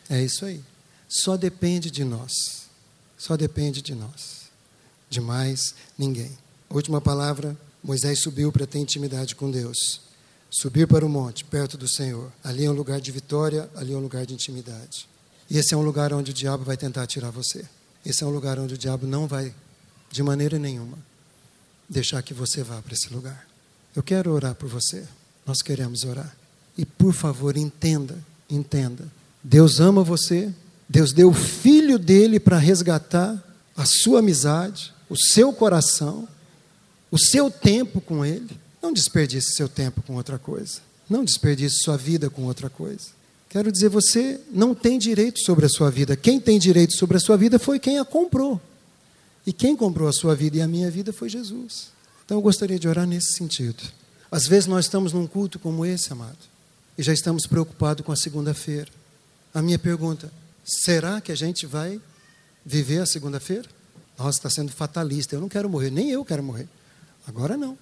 [0.09, 0.63] É isso aí.
[1.09, 2.69] Só depende de nós.
[3.17, 4.42] Só depende de nós.
[5.13, 6.31] De mais ninguém.
[6.69, 10.01] Última palavra: Moisés subiu para ter intimidade com Deus
[10.53, 12.31] subir para o monte, perto do Senhor.
[12.43, 15.07] Ali é um lugar de vitória, ali é um lugar de intimidade.
[15.49, 17.65] E esse é um lugar onde o diabo vai tentar tirar você.
[18.05, 19.53] Esse é um lugar onde o diabo não vai,
[20.11, 20.97] de maneira nenhuma,
[21.89, 23.47] deixar que você vá para esse lugar.
[23.95, 25.03] Eu quero orar por você.
[25.45, 26.35] Nós queremos orar.
[26.77, 28.17] E por favor, entenda,
[28.49, 29.07] entenda.
[29.43, 30.53] Deus ama você.
[30.87, 33.41] Deus deu o filho dele para resgatar
[33.75, 36.27] a sua amizade, o seu coração,
[37.11, 38.49] o seu tempo com ele.
[38.81, 40.81] Não desperdice seu tempo com outra coisa.
[41.07, 43.09] Não desperdice sua vida com outra coisa.
[43.47, 46.17] Quero dizer, você não tem direito sobre a sua vida.
[46.17, 48.59] Quem tem direito sobre a sua vida foi quem a comprou.
[49.45, 51.89] E quem comprou a sua vida e a minha vida foi Jesus.
[52.25, 53.83] Então eu gostaria de orar nesse sentido.
[54.31, 56.39] Às vezes nós estamos num culto como esse, amado,
[56.97, 58.89] e já estamos preocupados com a segunda-feira.
[59.53, 60.33] A minha pergunta:
[60.65, 62.01] será que a gente vai
[62.65, 63.69] viver a segunda-feira?
[64.17, 65.35] Nossa, está sendo fatalista.
[65.35, 66.67] Eu não quero morrer, nem eu quero morrer.
[67.27, 67.77] Agora não.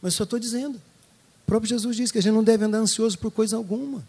[0.00, 0.76] Mas só estou dizendo.
[0.76, 4.02] O próprio Jesus disse que a gente não deve andar ansioso por coisa alguma.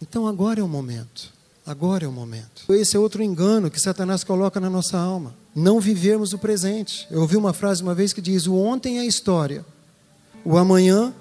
[0.00, 1.32] Então agora é o momento.
[1.64, 2.64] Agora é o momento.
[2.70, 5.34] Esse é outro engano que Satanás coloca na nossa alma.
[5.54, 7.06] Não vivermos o presente.
[7.10, 9.64] Eu ouvi uma frase uma vez que diz: o ontem é história,
[10.44, 11.12] o amanhã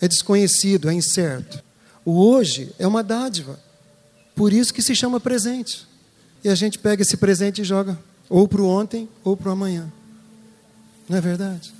[0.00, 1.62] é desconhecido, é incerto.
[2.04, 3.58] O hoje é uma dádiva.
[4.34, 5.86] Por isso que se chama presente.
[6.42, 7.98] E a gente pega esse presente e joga
[8.30, 9.92] ou para o ontem ou para o amanhã.
[11.08, 11.74] Não é verdade?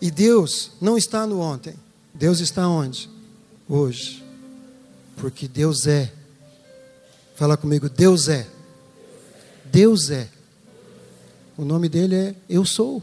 [0.00, 1.74] E Deus não está no ontem.
[2.14, 3.08] Deus está onde?
[3.68, 4.24] Hoje.
[5.16, 6.10] Porque Deus é.
[7.36, 8.46] Fala comigo, Deus é.
[9.66, 10.28] Deus é.
[11.56, 13.02] O nome dele é Eu sou.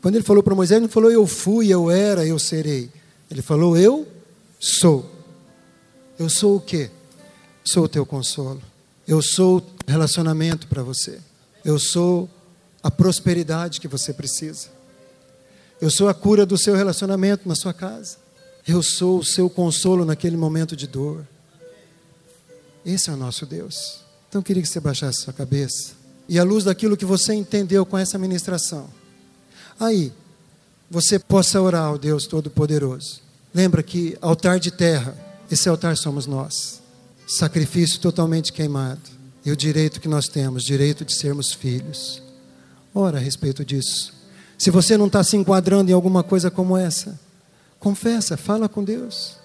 [0.00, 2.88] Quando ele falou para Moisés, ele não falou eu fui, eu era, eu serei.
[3.28, 4.06] Ele falou eu
[4.60, 5.10] sou.
[6.16, 6.90] Eu sou o quê?
[7.64, 8.62] Sou o teu consolo.
[9.06, 11.18] Eu sou relacionamento para você.
[11.64, 12.28] Eu sou
[12.82, 14.68] a prosperidade que você precisa.
[15.80, 18.16] Eu sou a cura do seu relacionamento na sua casa.
[18.66, 21.26] Eu sou o seu consolo naquele momento de dor.
[22.84, 24.00] Esse é o nosso Deus.
[24.28, 25.92] Então eu queria que você baixasse sua cabeça.
[26.28, 28.90] E à luz daquilo que você entendeu com essa ministração,
[29.80, 30.12] aí
[30.90, 33.22] você possa orar ao Deus Todo-Poderoso.
[33.54, 35.16] Lembra que altar de terra,
[35.50, 36.82] esse altar somos nós.
[37.26, 39.17] Sacrifício totalmente queimado.
[39.44, 42.22] E o direito que nós temos, direito de sermos filhos.
[42.94, 44.12] Ora a respeito disso.
[44.58, 47.18] Se você não está se enquadrando em alguma coisa como essa,
[47.78, 49.36] confessa, fala com Deus.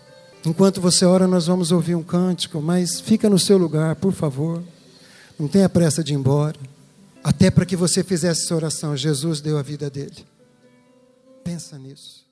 [0.45, 4.61] Enquanto você ora, nós vamos ouvir um cântico, mas fica no seu lugar, por favor.
[5.39, 6.59] Não tenha pressa de ir embora.
[7.23, 10.25] Até para que você fizesse essa oração, Jesus deu a vida dele.
[11.43, 12.22] Pensa nisso.